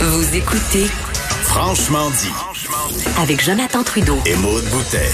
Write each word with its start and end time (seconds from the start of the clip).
Vous 0.00 0.36
écoutez 0.36 0.84
Franchement 1.42 2.10
dit. 2.10 2.30
avec 3.20 3.42
Jonathan 3.44 3.82
Trudeau. 3.82 4.16
Et 4.26 4.34
Maude 4.36 4.64
Boutet. 4.70 5.08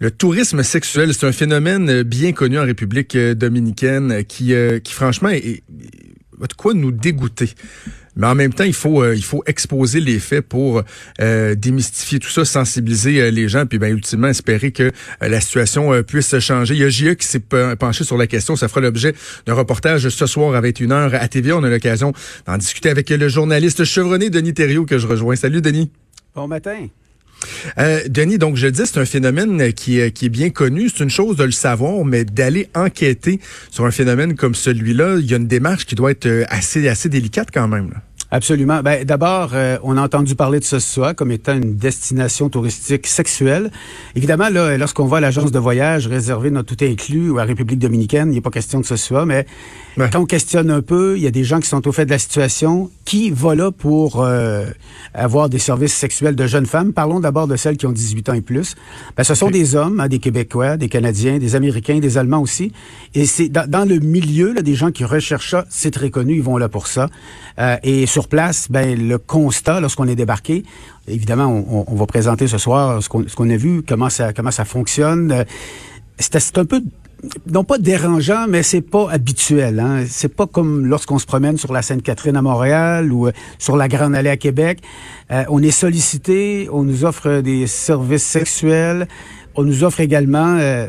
Le 0.00 0.10
tourisme 0.10 0.62
sexuel, 0.62 1.14
c'est 1.14 1.26
un 1.26 1.32
phénomène 1.32 2.02
bien 2.02 2.32
connu 2.32 2.58
en 2.58 2.64
République 2.64 3.14
euh, 3.14 3.34
dominicaine 3.34 4.24
qui, 4.24 4.52
euh, 4.54 4.80
qui 4.80 4.92
franchement, 4.92 5.28
est, 5.28 5.38
est- 5.38 5.62
de 6.40 6.52
quoi 6.54 6.74
nous 6.74 6.90
dégoûter. 6.90 7.50
Mais 8.14 8.26
en 8.26 8.34
même 8.34 8.52
temps, 8.52 8.64
il 8.64 8.74
faut 8.74 9.02
euh, 9.02 9.16
il 9.16 9.24
faut 9.24 9.42
exposer 9.46 9.98
les 10.00 10.18
faits 10.18 10.42
pour 10.46 10.82
euh, 11.20 11.54
démystifier 11.54 12.18
tout 12.18 12.28
ça, 12.28 12.44
sensibiliser 12.44 13.22
euh, 13.22 13.30
les 13.30 13.48
gens, 13.48 13.64
puis 13.64 13.78
ben 13.78 13.90
ultimement 13.92 14.28
espérer 14.28 14.70
que 14.70 14.82
euh, 14.82 14.90
la 15.28 15.40
situation 15.40 15.94
euh, 15.94 16.02
puisse 16.02 16.38
changer. 16.38 16.74
Il 16.74 16.80
y 16.80 16.84
a 16.84 16.90
JE 16.90 17.14
qui 17.14 17.26
s'est 17.26 17.38
pe- 17.40 17.74
penché 17.76 18.04
sur 18.04 18.18
la 18.18 18.26
question. 18.26 18.54
Ça 18.54 18.68
fera 18.68 18.82
l'objet 18.82 19.14
d'un 19.46 19.54
reportage 19.54 20.08
ce 20.10 20.26
soir 20.26 20.54
à 20.54 20.60
21h 20.60 21.14
à 21.14 21.26
TVA. 21.28 21.56
On 21.56 21.64
a 21.64 21.70
l'occasion 21.70 22.12
d'en 22.46 22.58
discuter 22.58 22.90
avec 22.90 23.08
le 23.08 23.28
journaliste 23.28 23.84
chevronné 23.84 24.28
Denis 24.28 24.52
Thériault 24.52 24.84
que 24.84 24.98
je 24.98 25.06
rejoins. 25.06 25.36
Salut 25.36 25.62
Denis. 25.62 25.90
Bon 26.34 26.46
matin. 26.48 26.88
Euh, 27.78 28.00
Denis, 28.08 28.38
donc 28.38 28.54
je 28.56 28.66
le 28.66 28.72
dis, 28.72 28.82
c'est 28.84 28.98
un 29.00 29.04
phénomène 29.04 29.72
qui 29.72 29.98
est, 29.98 30.12
qui 30.12 30.26
est 30.26 30.28
bien 30.28 30.50
connu. 30.50 30.88
C'est 30.88 31.02
une 31.02 31.10
chose 31.10 31.36
de 31.36 31.42
le 31.42 31.50
savoir, 31.50 32.04
mais 32.04 32.24
d'aller 32.24 32.68
enquêter 32.74 33.40
sur 33.70 33.84
un 33.84 33.90
phénomène 33.90 34.36
comme 34.36 34.54
celui-là, 34.54 35.16
il 35.18 35.28
y 35.28 35.34
a 35.34 35.38
une 35.38 35.48
démarche 35.48 35.84
qui 35.84 35.96
doit 35.96 36.12
être 36.12 36.28
assez, 36.50 36.86
assez 36.88 37.08
délicate 37.08 37.48
quand 37.52 37.66
même. 37.66 37.90
là. 37.90 37.96
Absolument. 38.34 38.80
Ben, 38.82 39.04
D'abord, 39.04 39.50
euh, 39.52 39.76
on 39.82 39.98
a 39.98 40.02
entendu 40.02 40.34
parler 40.34 40.58
de 40.58 40.64
Sosua 40.64 41.12
comme 41.12 41.30
étant 41.30 41.52
une 41.52 41.76
destination 41.76 42.48
touristique 42.48 43.06
sexuelle. 43.06 43.70
Évidemment, 44.16 44.48
là, 44.48 44.78
lorsqu'on 44.78 45.04
va 45.04 45.18
à 45.18 45.20
l'agence 45.20 45.52
de 45.52 45.58
voyage 45.58 46.06
réservée 46.06 46.50
notre 46.50 46.74
tout 46.74 46.82
inclus 46.82 47.28
ou 47.28 47.38
à 47.38 47.44
République 47.44 47.78
dominicaine, 47.78 48.32
il 48.32 48.36
n'est 48.36 48.40
pas 48.40 48.50
question 48.50 48.80
de 48.80 48.86
Sosua, 48.86 49.26
mais 49.26 49.44
Ouais. 49.98 50.08
quand 50.10 50.20
on 50.20 50.24
questionne 50.24 50.70
un 50.70 50.80
peu, 50.80 51.18
il 51.18 51.22
y 51.22 51.26
a 51.26 51.30
des 51.30 51.44
gens 51.44 51.60
qui 51.60 51.68
sont 51.68 51.86
au 51.86 51.92
fait 51.92 52.06
de 52.06 52.10
la 52.10 52.18
situation. 52.18 52.90
Qui 53.04 53.30
va 53.30 53.54
là 53.54 53.70
pour 53.70 54.22
euh, 54.24 54.64
avoir 55.12 55.50
des 55.50 55.58
services 55.58 55.92
sexuels 55.92 56.34
de 56.34 56.46
jeunes 56.46 56.64
femmes? 56.64 56.94
Parlons 56.94 57.20
d'abord 57.20 57.46
de 57.46 57.56
celles 57.56 57.76
qui 57.76 57.84
ont 57.84 57.92
18 57.92 58.30
ans 58.30 58.32
et 58.32 58.40
plus. 58.40 58.74
Ben, 59.18 59.24
ce 59.24 59.34
sont 59.34 59.50
des 59.50 59.76
hommes, 59.76 60.00
hein, 60.00 60.08
des 60.08 60.18
Québécois, 60.20 60.78
des 60.78 60.88
Canadiens, 60.88 61.38
des 61.38 61.56
Américains, 61.56 61.98
des 61.98 62.16
Allemands 62.16 62.40
aussi. 62.40 62.72
Et 63.14 63.26
c'est 63.26 63.50
dans, 63.50 63.68
dans 63.68 63.84
le 63.86 63.98
milieu, 63.98 64.54
là, 64.54 64.62
des 64.62 64.74
gens 64.74 64.90
qui 64.92 65.04
recherchent 65.04 65.50
ça, 65.50 65.66
c'est 65.68 65.90
très 65.90 66.08
connu, 66.08 66.36
ils 66.36 66.42
vont 66.42 66.56
là 66.56 66.70
pour 66.70 66.86
ça. 66.86 67.10
Euh, 67.58 67.76
et 67.82 68.06
sur 68.06 68.21
place, 68.28 68.68
ben, 68.70 69.08
le 69.08 69.18
constat, 69.18 69.80
lorsqu'on 69.80 70.06
est 70.08 70.14
débarqué, 70.14 70.64
évidemment, 71.08 71.46
on, 71.46 71.94
va 71.94 72.06
présenter 72.06 72.46
ce 72.46 72.58
soir 72.58 73.02
ce 73.02 73.08
qu'on 73.08 73.50
a 73.50 73.56
vu, 73.56 73.82
comment 73.86 74.10
ça, 74.10 74.32
fonctionne. 74.64 75.32
Euh, 75.32 75.44
C'est 76.18 76.58
un 76.58 76.64
peu 76.64 76.82
non 77.46 77.62
pas 77.62 77.78
dérangeant, 77.78 78.46
mais 78.48 78.62
c'est 78.62 78.80
pas 78.80 79.08
habituel. 79.10 79.78
Hein. 79.78 80.04
C'est 80.08 80.34
pas 80.34 80.46
comme 80.46 80.86
lorsqu'on 80.86 81.18
se 81.18 81.26
promène 81.26 81.56
sur 81.56 81.72
la 81.72 81.82
Sainte-Catherine 81.82 82.36
à 82.36 82.42
Montréal 82.42 83.12
ou 83.12 83.28
euh, 83.28 83.32
sur 83.58 83.76
la 83.76 83.88
Grande 83.88 84.14
Allée 84.14 84.30
à 84.30 84.36
Québec. 84.36 84.80
Euh, 85.30 85.44
on 85.48 85.62
est 85.62 85.70
sollicité, 85.70 86.68
on 86.72 86.82
nous 86.82 87.04
offre 87.04 87.40
des 87.40 87.66
services 87.66 88.24
sexuels. 88.24 89.06
On 89.54 89.64
nous 89.64 89.84
offre 89.84 90.00
également, 90.00 90.56
là 90.56 90.86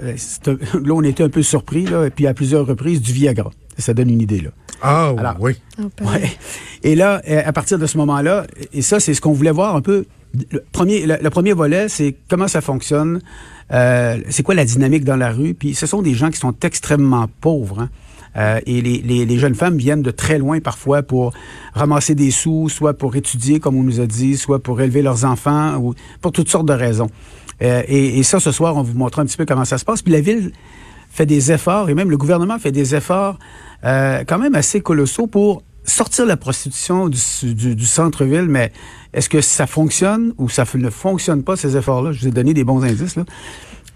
on 0.89 1.03
était 1.03 1.23
un 1.23 1.29
peu 1.29 1.43
surpris, 1.43 1.83
là, 1.85 2.05
et 2.05 2.09
puis 2.09 2.27
à 2.27 2.33
plusieurs 2.33 2.65
reprises, 2.65 3.01
du 3.01 3.11
Viagra. 3.11 3.51
Ça 3.77 3.93
donne 3.93 4.09
une 4.09 4.21
idée. 4.21 4.39
là. 4.41 4.49
Ah 4.81 5.13
Alors, 5.17 5.35
oui. 5.39 5.53
Ouais. 6.01 6.29
Et 6.83 6.95
là, 6.95 7.21
euh, 7.29 7.41
à 7.45 7.53
partir 7.53 7.79
de 7.79 7.85
ce 7.85 7.97
moment-là, 7.97 8.45
et 8.73 8.81
ça, 8.81 8.99
c'est 8.99 9.13
ce 9.13 9.21
qu'on 9.21 9.31
voulait 9.33 9.51
voir 9.51 9.75
un 9.75 9.81
peu. 9.81 10.05
Le 10.51 10.63
premier, 10.71 11.05
le, 11.05 11.17
le 11.21 11.29
premier 11.29 11.53
volet, 11.53 11.87
c'est 11.89 12.15
comment 12.29 12.47
ça 12.47 12.59
fonctionne, 12.61 13.21
euh, 13.71 14.17
c'est 14.29 14.41
quoi 14.43 14.55
la 14.55 14.65
dynamique 14.65 15.03
dans 15.05 15.15
la 15.15 15.31
rue. 15.31 15.53
Puis 15.53 15.75
ce 15.75 15.85
sont 15.85 16.01
des 16.01 16.13
gens 16.15 16.29
qui 16.31 16.37
sont 16.39 16.53
extrêmement 16.63 17.27
pauvres. 17.41 17.81
hein. 17.81 17.89
Euh, 18.35 18.59
et 18.65 18.81
les, 18.81 18.97
les, 18.97 19.25
les 19.27 19.37
jeunes 19.37 19.53
femmes 19.53 19.77
viennent 19.77 20.01
de 20.01 20.09
très 20.09 20.39
loin 20.39 20.59
parfois 20.59 21.03
pour 21.03 21.33
ramasser 21.75 22.15
des 22.15 22.31
sous, 22.31 22.67
soit 22.67 22.95
pour 22.95 23.15
étudier, 23.15 23.59
comme 23.59 23.75
on 23.77 23.83
nous 23.83 23.99
a 23.99 24.07
dit, 24.07 24.37
soit 24.37 24.57
pour 24.61 24.81
élever 24.81 25.03
leurs 25.03 25.23
enfants, 25.23 25.77
ou 25.77 25.93
pour 26.19 26.31
toutes 26.31 26.49
sortes 26.49 26.67
de 26.67 26.73
raisons. 26.73 27.11
Euh, 27.61 27.83
et, 27.87 28.17
et 28.17 28.23
ça, 28.23 28.39
ce 28.39 28.51
soir, 28.51 28.75
on 28.75 28.81
vous 28.81 28.97
montrera 28.97 29.21
un 29.21 29.25
petit 29.25 29.37
peu 29.37 29.45
comment 29.45 29.65
ça 29.65 29.77
se 29.77 29.85
passe. 29.85 30.01
Puis 30.01 30.11
la 30.11 30.21
ville 30.21 30.51
fait 31.13 31.25
des 31.27 31.51
efforts, 31.51 31.89
et 31.89 31.93
même 31.93 32.09
le 32.09 32.17
gouvernement 32.17 32.57
fait 32.57 32.71
des 32.71 32.95
efforts 32.95 33.37
euh, 33.85 34.23
quand 34.27 34.39
même 34.39 34.55
assez 34.55 34.81
colossaux 34.81 35.27
pour 35.27 35.61
sortir 35.85 36.25
la 36.25 36.37
prostitution 36.37 37.07
du, 37.09 37.19
du- 37.53 37.75
du 37.75 37.85
centre-ville, 37.85 38.47
mais 38.47 38.71
est-ce 39.13 39.29
que 39.29 39.41
ça 39.41 39.67
fonctionne 39.67 40.33
ou 40.37 40.49
ça 40.49 40.65
ne 40.75 40.89
fonctionne 40.89 41.43
pas, 41.43 41.55
ces 41.55 41.75
efforts-là? 41.77 42.13
Je 42.13 42.21
vous 42.21 42.27
ai 42.29 42.31
donné 42.31 42.53
des 42.53 42.63
bons 42.63 42.81
indices, 42.83 43.15
là. 43.15 43.25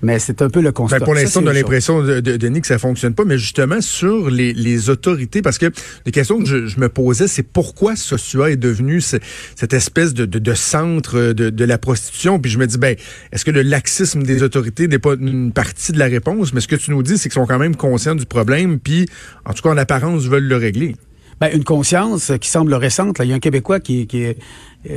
Mais 0.04 0.20
c'est 0.20 0.44
un 0.44 0.50
peu 0.50 0.62
le 0.62 0.72
constat. 0.72 1.00
Ben, 1.00 1.06
pour 1.06 1.16
l'instant, 1.16 1.42
on 1.44 1.48
a 1.48 1.54
l'impression, 1.54 2.04
de, 2.04 2.20
de- 2.20 2.38
Denis, 2.38 2.62
que 2.62 2.68
ça 2.68 2.78
fonctionne 2.78 3.16
pas, 3.16 3.26
mais 3.26 3.40
justement 3.40 3.82
sur 3.82 4.30
les, 4.30 4.54
les 4.54 4.92
autorités, 4.92 5.42
parce 5.42 5.58
que 5.58 5.72
les 6.06 6.12
questions 6.12 6.38
que 6.38 6.46
je, 6.46 6.68
je 6.68 6.80
me 6.80 6.88
posais, 6.88 7.28
c'est 7.28 7.42
pourquoi 7.42 7.96
Sosua 7.96 8.52
est 8.52 8.58
devenu 8.58 9.02
ce- 9.02 9.18
cette 9.56 9.74
espèce 9.74 10.14
de, 10.14 10.26
de, 10.26 10.38
de 10.38 10.54
centre 10.54 11.34
de, 11.34 11.66
la 11.66 11.78
prostitution? 11.80 12.40
Puis 12.40 12.52
je 12.52 12.60
me 12.60 12.68
dis, 12.68 12.78
ben, 12.78 12.96
est-ce 13.32 13.44
que 13.44 13.50
le 13.52 13.64
laxisme 13.64 14.22
des 14.22 14.44
autorités 14.44 14.88
n'est 14.88 15.00
pas 15.00 15.16
une 15.20 15.52
partie 15.52 15.92
de 15.94 15.98
la 16.00 16.06
réponse? 16.06 16.54
Mais 16.54 16.62
ce 16.62 16.68
que 16.68 16.76
tu 16.76 16.92
nous 16.92 17.02
dis, 17.02 17.18
c'est 17.18 17.30
qu'ils 17.30 17.42
sont 17.42 17.48
quand 17.48 17.58
même 17.60 17.76
conscients 17.76 18.14
du 18.16 18.28
problème, 18.28 18.80
puis 18.80 19.08
en 19.46 19.54
tout 19.54 19.64
cas, 19.64 19.70
en 19.70 19.78
apparence, 19.78 20.26
veulent 20.26 20.48
le 20.48 20.58
régler. 20.58 20.96
Ben, 21.42 21.50
une 21.54 21.64
conscience 21.64 22.32
qui 22.42 22.50
semble 22.50 22.74
récente. 22.74 23.20
Là. 23.20 23.26
Il 23.26 23.30
y 23.30 23.32
a 23.32 23.36
un 23.36 23.40
Québécois 23.40 23.80
qui, 23.80 24.08
qui 24.08 24.24
est, 24.24 24.38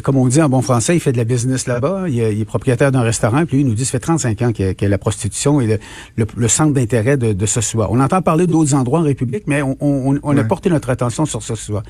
comme 0.02 0.16
on 0.16 0.26
dit 0.26 0.40
en 0.40 0.48
bon 0.48 0.62
français, 0.62 0.96
il 0.96 1.00
fait 1.00 1.12
de 1.12 1.16
la 1.16 1.24
business 1.24 1.66
là-bas. 1.66 2.04
Il, 2.08 2.18
est- 2.20 2.34
il 2.34 2.40
est 2.40 2.44
propriétaire 2.44 2.92
d'un 2.92 3.02
restaurant. 3.02 3.44
Puis 3.46 3.56
lui, 3.56 3.62
il 3.64 3.66
nous 3.68 3.74
dit, 3.74 3.84
ça 3.84 3.92
fait 3.92 3.98
35 4.00 4.42
ans 4.42 4.52
a 4.84 4.88
la 4.88 4.98
prostitution 4.98 5.60
et 5.60 5.66
le, 5.66 5.78
le- 6.16 6.26
le 6.36 6.48
centre 6.48 6.72
d'intérêt 6.72 7.16
de, 7.16 7.32
de 7.32 7.46
Sosua. 7.46 7.88
On 7.90 8.00
entend 8.00 8.22
parler 8.22 8.46
d'autres 8.46 8.74
endroits 8.74 9.00
en 9.00 9.04
République, 9.04 9.44
mais 9.46 9.62
on, 9.62 9.76
on- 9.80 10.18
on 10.22 10.36
a 10.36 10.44
porté 10.44 10.70
notre 10.70 10.90
attention 10.90 11.26
sur 11.26 11.42
Sosua. 11.42 11.82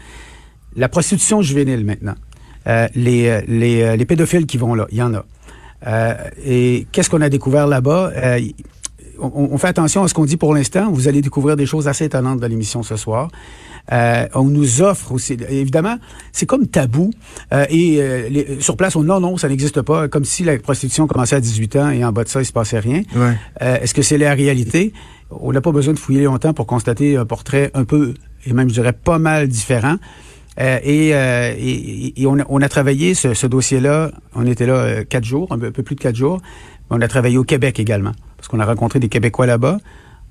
La 0.76 0.88
prostitution 0.88 1.42
juvénile 1.42 1.84
maintenant. 1.84 2.14
Euh, 2.66 2.86
les, 2.94 3.26
euh, 3.28 3.40
les, 3.48 3.82
euh, 3.82 3.96
les 3.96 4.04
pédophiles 4.04 4.46
qui 4.46 4.56
vont 4.58 4.74
là, 4.74 4.86
il 4.90 4.98
y 4.98 5.02
en 5.02 5.14
a. 5.14 5.24
Euh, 5.86 6.14
et 6.44 6.86
qu'est-ce 6.92 7.08
qu'on 7.10 7.22
a 7.22 7.28
découvert 7.30 7.66
là-bas? 7.66 8.12
Euh, 8.16 8.40
on 9.22 9.58
fait 9.58 9.68
attention 9.68 10.02
à 10.02 10.08
ce 10.08 10.14
qu'on 10.14 10.24
dit 10.24 10.38
pour 10.38 10.54
l'instant. 10.54 10.90
Vous 10.90 11.06
allez 11.08 11.20
découvrir 11.20 11.54
des 11.56 11.66
choses 11.66 11.88
assez 11.88 12.04
étonnantes 12.06 12.40
dans 12.40 12.46
l'émission 12.48 12.82
ce 12.82 12.96
soir. 12.96 13.28
Euh, 13.92 14.26
on 14.34 14.44
nous 14.44 14.82
offre 14.82 15.12
aussi, 15.12 15.36
évidemment, 15.48 15.96
c'est 16.32 16.46
comme 16.46 16.66
tabou. 16.66 17.10
Euh, 17.52 17.64
et 17.70 17.96
euh, 18.00 18.28
les- 18.28 18.60
sur 18.60 18.76
place, 18.76 18.96
on 18.96 19.02
non, 19.02 19.20
non, 19.20 19.36
ça 19.36 19.48
n'existe 19.48 19.82
pas. 19.82 20.08
Comme 20.08 20.24
si 20.24 20.44
la 20.44 20.58
prostitution 20.58 21.06
commençait 21.06 21.36
à 21.36 21.40
18 21.40 21.76
ans 21.76 21.90
et 21.90 22.04
en 22.04 22.12
bas 22.12 22.24
de 22.24 22.28
ça, 22.28 22.40
il 22.40 22.46
se 22.46 22.52
passait 22.52 22.78
rien. 22.78 23.02
Ouais. 23.16 23.36
Est-ce 23.60 23.94
que 23.94 24.02
c'est 24.02 24.18
la 24.18 24.34
réalité? 24.34 24.92
On 25.30 25.52
n'a 25.52 25.60
pas 25.60 25.72
besoin 25.72 25.94
de 25.94 25.98
fouiller 25.98 26.24
longtemps 26.24 26.52
pour 26.54 26.66
constater 26.66 27.16
un 27.16 27.24
portrait 27.24 27.70
un 27.74 27.84
peu, 27.84 28.14
et 28.46 28.52
même 28.52 28.68
je 28.68 28.74
dirais 28.74 28.92
pas 28.92 29.18
mal 29.18 29.48
différent. 29.48 29.96
Euh, 30.60 30.78
et, 30.82 31.14
euh, 31.14 31.54
et, 31.56 32.20
et 32.20 32.26
on, 32.26 32.38
a, 32.38 32.42
on 32.48 32.60
a 32.60 32.68
travaillé 32.68 33.14
ce, 33.14 33.34
ce 33.34 33.46
dossier-là, 33.46 34.10
on 34.34 34.46
était 34.46 34.66
là 34.66 34.74
euh, 34.74 35.04
quatre 35.08 35.24
jours, 35.24 35.46
un 35.52 35.58
peu, 35.58 35.66
un 35.66 35.70
peu 35.70 35.82
plus 35.84 35.94
de 35.94 36.00
quatre 36.00 36.16
jours. 36.16 36.40
On 36.90 37.00
a 37.00 37.06
travaillé 37.08 37.38
au 37.38 37.44
Québec 37.44 37.78
également, 37.78 38.12
parce 38.36 38.48
qu'on 38.48 38.58
a 38.58 38.64
rencontré 38.66 38.98
des 38.98 39.08
Québécois 39.08 39.46
là-bas, 39.46 39.78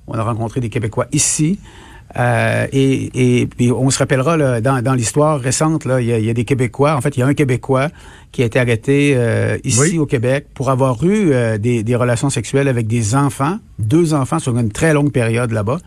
on 0.07 0.13
a 0.15 0.21
rencontré 0.23 0.59
des 0.59 0.69
Québécois 0.69 1.07
ici. 1.13 1.59
Euh, 2.17 2.65
et, 2.71 3.41
et 3.41 3.45
puis 3.45 3.71
on 3.71 3.89
se 3.91 3.99
rappellera 3.99 4.35
là, 4.35 4.61
dans, 4.61 4.81
dans 4.81 4.93
l'histoire 4.95 5.39
récente, 5.39 5.85
là, 5.85 6.01
il 6.01 6.07
y, 6.07 6.13
a, 6.13 6.17
il 6.17 6.25
y 6.25 6.29
a 6.29 6.33
des 6.33 6.43
Québécois. 6.45 6.95
En 6.95 7.01
fait, 7.01 7.15
il 7.15 7.19
y 7.19 7.23
a 7.23 7.27
un 7.27 7.35
Québécois 7.35 7.89
qui 8.31 8.41
a 8.41 8.45
été 8.45 8.59
arrêté 8.59 9.13
euh, 9.15 9.57
ici 9.63 9.79
Oui. 9.79 9.99
au 9.99 10.05
Québec 10.07 10.47
pour 10.55 10.71
avoir 10.71 11.03
eu 11.03 11.31
euh, 11.31 11.57
des, 11.59 11.83
des 11.83 11.95
relations 11.95 12.29
sexuelles 12.31 12.67
avec 12.67 12.87
des 12.87 13.13
enfants, 13.15 13.59
deux 13.77 14.13
enfants 14.15 14.39
sur 14.39 14.57
une 14.57 14.71
très 14.71 14.93
longue 14.93 15.11
période 15.11 15.51
là-bas. 15.51 15.77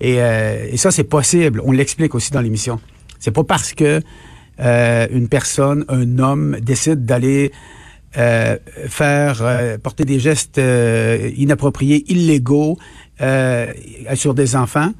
Et, 0.00 0.22
euh, 0.22 0.66
et 0.70 0.76
ça, 0.78 0.90
c'est 0.90 1.04
possible. 1.04 1.60
On 1.64 1.72
l'explique 1.72 2.14
aussi 2.14 2.30
dans 2.30 2.40
l'émission. 2.40 2.80
C'est 3.18 3.32
pas 3.32 3.44
parce 3.44 3.74
que 3.74 4.00
euh, 4.60 5.06
une 5.10 5.28
personne, 5.28 5.84
un 5.88 6.18
homme, 6.18 6.56
décide 6.62 7.04
d'aller 7.04 7.52
euh, 8.16 8.56
faire 8.88 9.40
euh, 9.42 9.76
porter 9.76 10.04
des 10.06 10.18
gestes 10.18 10.56
euh, 10.58 11.30
inappropriés, 11.36 12.04
illégaux 12.10 12.78
euh, 13.20 13.66
sur 14.14 14.32
des 14.34 14.56
enfants 14.56 14.92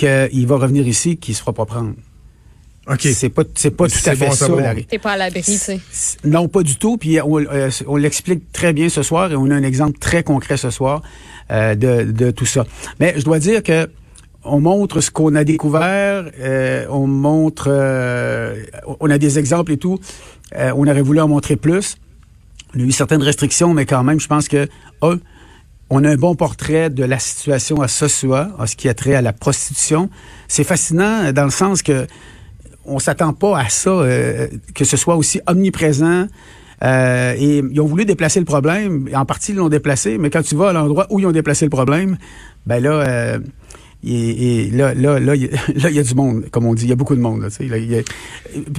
qu'il 0.00 0.46
va 0.46 0.56
revenir 0.56 0.86
ici, 0.88 1.16
qu'il 1.16 1.34
se 1.34 1.40
fera 1.40 1.52
pas 1.52 1.66
prendre. 1.66 1.94
OK. 2.88 3.00
C'est 3.02 3.28
pas, 3.28 3.42
c'est 3.54 3.70
pas 3.70 3.86
tout 3.86 3.94
C'est 3.96 4.10
à 4.10 4.16
fait 4.16 4.26
bon 4.26 4.32
ça. 4.32 4.48
T'es 4.88 4.98
pas 4.98 5.12
à 5.12 5.16
l'abri, 5.16 5.42
tu 5.42 5.52
sais. 5.52 5.80
Non, 6.24 6.48
pas 6.48 6.62
du 6.62 6.76
tout. 6.76 6.96
Puis 6.96 7.20
on, 7.20 7.38
euh, 7.38 7.70
on 7.86 7.96
l'explique 7.96 8.50
très 8.52 8.72
bien 8.72 8.88
ce 8.88 9.02
soir 9.02 9.30
et 9.30 9.36
on 9.36 9.50
a 9.50 9.54
un 9.54 9.62
exemple 9.62 9.98
très 9.98 10.22
concret 10.22 10.56
ce 10.56 10.70
soir 10.70 11.02
euh, 11.50 11.74
de, 11.74 12.10
de 12.10 12.30
tout 12.30 12.46
ça. 12.46 12.64
Mais 12.98 13.14
je 13.16 13.24
dois 13.24 13.38
dire 13.38 13.62
que 13.62 13.88
on 14.44 14.60
montre 14.60 15.00
ce 15.00 15.10
qu'on 15.10 15.34
a 15.34 15.44
découvert, 15.44 16.30
euh, 16.40 16.86
on 16.88 17.06
montre, 17.06 17.66
euh, 17.68 18.62
on 19.00 19.10
a 19.10 19.18
des 19.18 19.38
exemples 19.38 19.72
et 19.72 19.76
tout. 19.76 19.98
Euh, 20.56 20.72
on 20.74 20.86
aurait 20.88 21.02
voulu 21.02 21.20
en 21.20 21.28
montrer 21.28 21.56
plus. 21.56 21.96
On 22.74 22.80
a 22.80 22.82
eu 22.82 22.92
certaines 22.92 23.22
restrictions, 23.22 23.74
mais 23.74 23.84
quand 23.84 24.02
même, 24.02 24.18
je 24.18 24.28
pense 24.28 24.48
que 24.48 24.68
un, 25.02 25.18
on 25.90 26.04
a 26.04 26.10
un 26.10 26.16
bon 26.16 26.34
portrait 26.36 26.88
de 26.90 27.04
la 27.04 27.18
situation 27.18 27.82
à 27.82 27.88
Sosua, 27.88 28.48
en 28.58 28.66
ce 28.66 28.76
qui 28.76 28.88
a 28.88 28.94
trait 28.94 29.14
à 29.14 29.22
la 29.22 29.32
prostitution. 29.32 30.08
C'est 30.48 30.64
fascinant 30.64 31.24
euh, 31.24 31.32
dans 31.32 31.44
le 31.44 31.50
sens 31.50 31.82
que 31.82 32.06
on 32.84 32.98
s'attend 32.98 33.32
pas 33.32 33.58
à 33.58 33.68
ça, 33.68 33.90
euh, 33.90 34.48
que 34.74 34.84
ce 34.84 34.96
soit 34.96 35.16
aussi 35.16 35.40
omniprésent. 35.46 36.26
Euh, 36.82 37.34
et 37.36 37.58
ils 37.58 37.80
ont 37.80 37.86
voulu 37.86 38.04
déplacer 38.06 38.38
le 38.40 38.46
problème. 38.46 39.08
En 39.14 39.26
partie, 39.26 39.52
ils 39.52 39.56
l'ont 39.56 39.68
déplacé, 39.68 40.16
mais 40.16 40.30
quand 40.30 40.42
tu 40.42 40.54
vas 40.56 40.70
à 40.70 40.72
l'endroit 40.72 41.06
où 41.10 41.20
ils 41.20 41.26
ont 41.26 41.32
déplacé 41.32 41.66
le 41.66 41.70
problème, 41.70 42.16
ben 42.66 42.82
là, 42.82 42.90
euh, 42.92 43.38
Et, 44.02 44.70
là, 44.72 44.94
là, 44.94 45.20
là, 45.20 45.34
il 45.36 45.50
y 45.94 45.98
a- 45.98 46.02
du 46.02 46.14
monde, 46.14 46.46
comme 46.50 46.64
on 46.64 46.72
dit. 46.74 46.84
Il 46.84 46.88
y 46.88 46.92
a 46.92 46.96
beaucoup 46.96 47.14
de 47.16 47.20
monde. 47.20 47.42
Là, 47.42 47.48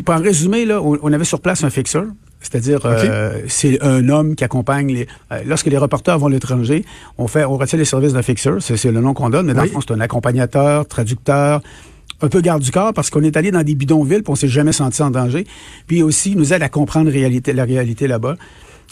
pour 0.04 0.16
en 0.16 0.20
résumer, 0.20 0.66
là, 0.66 0.82
on, 0.82 0.98
on 1.04 1.14
avait 1.14 1.26
sur 1.26 1.42
place 1.42 1.64
un 1.64 1.70
fixeur. 1.70 2.06
C'est-à-dire, 2.42 2.80
euh, 2.86 3.42
c'est 3.48 3.82
un 3.84 4.10
homme 4.10 4.36
qui 4.36 4.44
accompagne 4.44 4.92
les. 4.94 5.08
euh, 5.32 5.42
lorsque 5.46 5.68
les 5.68 5.78
reporters 5.78 6.18
vont 6.18 6.28
à 6.28 6.30
l'étranger, 6.32 6.84
on 7.18 7.28
fait, 7.28 7.46
on 7.46 7.56
retient 7.58 7.78
les 7.78 7.86
services 7.86 8.14
d'un 8.14 8.24
fixeur. 8.24 8.58
C'est, 8.62 8.84
le 8.92 9.00
nom 9.00 9.14
qu'on 9.14 9.30
donne, 9.30 9.46
mais 9.46 9.54
dans 9.54 9.62
Oui. 9.62 9.68
le 9.68 9.74
fond, 9.74 9.82
c'est 9.82 9.94
un 9.94 10.00
accompagnateur, 10.02 10.88
traducteur, 10.88 11.62
un 12.22 12.28
peu 12.28 12.42
garde 12.42 12.62
du 12.64 12.72
corps 12.72 12.94
parce 12.94 13.10
qu'on 13.10 13.24
est 13.24 13.38
allé 13.38 13.52
dans 13.52 13.64
des 13.64 13.76
bidonvilles, 13.76 14.22
puis 14.24 14.32
on 14.32 14.36
s'est 14.36 14.48
jamais 14.48 14.72
senti 14.74 15.02
en 15.04 15.12
danger. 15.12 15.46
Puis 15.88 16.02
aussi, 16.04 16.32
il 16.32 16.38
nous 16.38 16.52
aide 16.54 16.64
à 16.64 16.70
comprendre 16.70 17.12
réalité, 17.12 17.54
la 17.54 17.64
réalité 17.64 18.08
là-bas. 18.08 18.36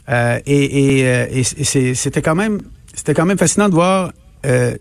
Euh, 0.09 0.39
et 0.45 0.99
et, 0.99 1.07
euh, 1.07 1.25
et 1.31 1.43
c'était 1.95 2.21
quand 2.21 2.35
même, 2.35 2.59
c'était 2.93 3.13
quand 3.13 3.25
même 3.25 3.37
fascinant 3.37 3.69
de 3.69 3.73
voir 3.75 4.11
euh, 4.45 4.75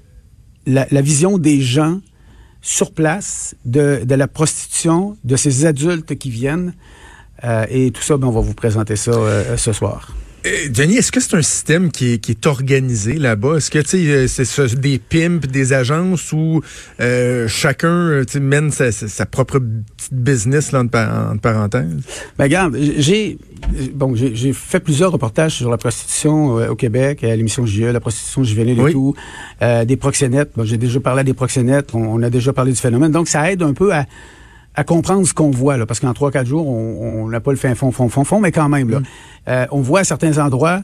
la, 0.66 0.86
la 0.90 1.00
vision 1.02 1.38
des 1.38 1.60
gens 1.60 2.00
sur 2.60 2.92
place 2.92 3.54
de, 3.64 4.02
de 4.04 4.14
la 4.14 4.28
prostitution, 4.28 5.16
de 5.24 5.36
ces 5.36 5.64
adultes 5.66 6.14
qui 6.16 6.30
viennent. 6.30 6.74
Euh, 7.44 7.66
et 7.70 7.90
tout 7.90 8.02
ça, 8.02 8.16
ben, 8.16 8.26
on 8.26 8.32
va 8.32 8.40
vous 8.40 8.54
présenter 8.54 8.96
ça 8.96 9.12
euh, 9.12 9.56
ce 9.56 9.72
soir. 9.72 10.14
Euh, 10.46 10.68
Denis, 10.70 10.96
est-ce 10.96 11.12
que 11.12 11.20
c'est 11.20 11.36
un 11.36 11.42
système 11.42 11.90
qui 11.90 12.14
est, 12.14 12.18
qui 12.18 12.32
est 12.32 12.46
organisé 12.46 13.14
là-bas? 13.14 13.56
Est-ce 13.56 13.70
que 13.70 13.78
euh, 13.78 14.26
c'est 14.28 14.80
des 14.80 14.98
pimps, 14.98 15.46
des 15.46 15.72
agences 15.72 16.32
où 16.32 16.62
chacun 17.48 18.22
mène 18.40 18.70
sa, 18.70 19.26
propre 19.26 19.58
petite 19.58 20.14
business 20.14 20.72
là, 20.72 20.80
entre, 20.80 20.98
entre 20.98 21.40
parenthèses? 21.40 22.02
Ben, 22.38 22.44
regarde, 22.44 22.76
j'ai 22.98 23.38
bon, 23.94 24.14
j'ai 24.14 24.52
fait 24.52 24.80
plusieurs 24.80 25.12
reportages 25.12 25.54
sur 25.56 25.70
la 25.70 25.76
prostitution 25.76 26.58
euh, 26.58 26.68
au 26.68 26.76
Québec, 26.76 27.24
à 27.24 27.34
l'émission 27.34 27.66
JE, 27.66 27.84
la 27.84 28.00
prostitution 28.00 28.44
juvénile 28.44 28.80
Oui. 28.80 28.90
et 28.90 28.92
tout, 28.92 29.14
euh, 29.62 29.84
des 29.84 29.96
proxénètes. 29.96 30.52
Bon, 30.56 30.64
j'ai 30.64 30.76
déjà 30.76 31.00
parlé 31.00 31.24
des 31.24 31.34
proxénètes, 31.34 31.94
on, 31.94 32.00
on 32.00 32.22
a 32.22 32.30
déjà 32.30 32.52
parlé 32.52 32.72
du 32.72 32.78
phénomène. 32.80 33.12
Donc, 33.12 33.28
ça 33.28 33.50
aide 33.50 33.62
un 33.62 33.74
peu 33.74 33.92
à, 33.92 34.06
à 34.78 34.84
comprendre 34.84 35.26
ce 35.26 35.34
qu'on 35.34 35.50
voit, 35.50 35.76
là, 35.76 35.86
parce 35.86 35.98
qu'en 35.98 36.14
trois, 36.14 36.30
quatre 36.30 36.46
jours, 36.46 36.66
on 36.68 37.28
n'a 37.28 37.40
pas 37.40 37.50
le 37.50 37.56
fin 37.56 37.74
fond, 37.74 37.90
fond, 37.90 38.08
fond, 38.08 38.22
fond, 38.22 38.38
mais 38.40 38.52
quand 38.52 38.68
même, 38.68 38.88
là, 38.90 39.00
euh, 39.48 39.66
on 39.72 39.80
voit 39.80 40.00
à 40.00 40.04
certains 40.04 40.38
endroits 40.38 40.82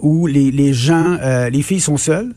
où 0.00 0.26
les, 0.26 0.50
les 0.50 0.72
gens, 0.72 1.16
euh, 1.20 1.50
les 1.50 1.62
filles 1.62 1.80
sont 1.80 1.98
seules. 1.98 2.32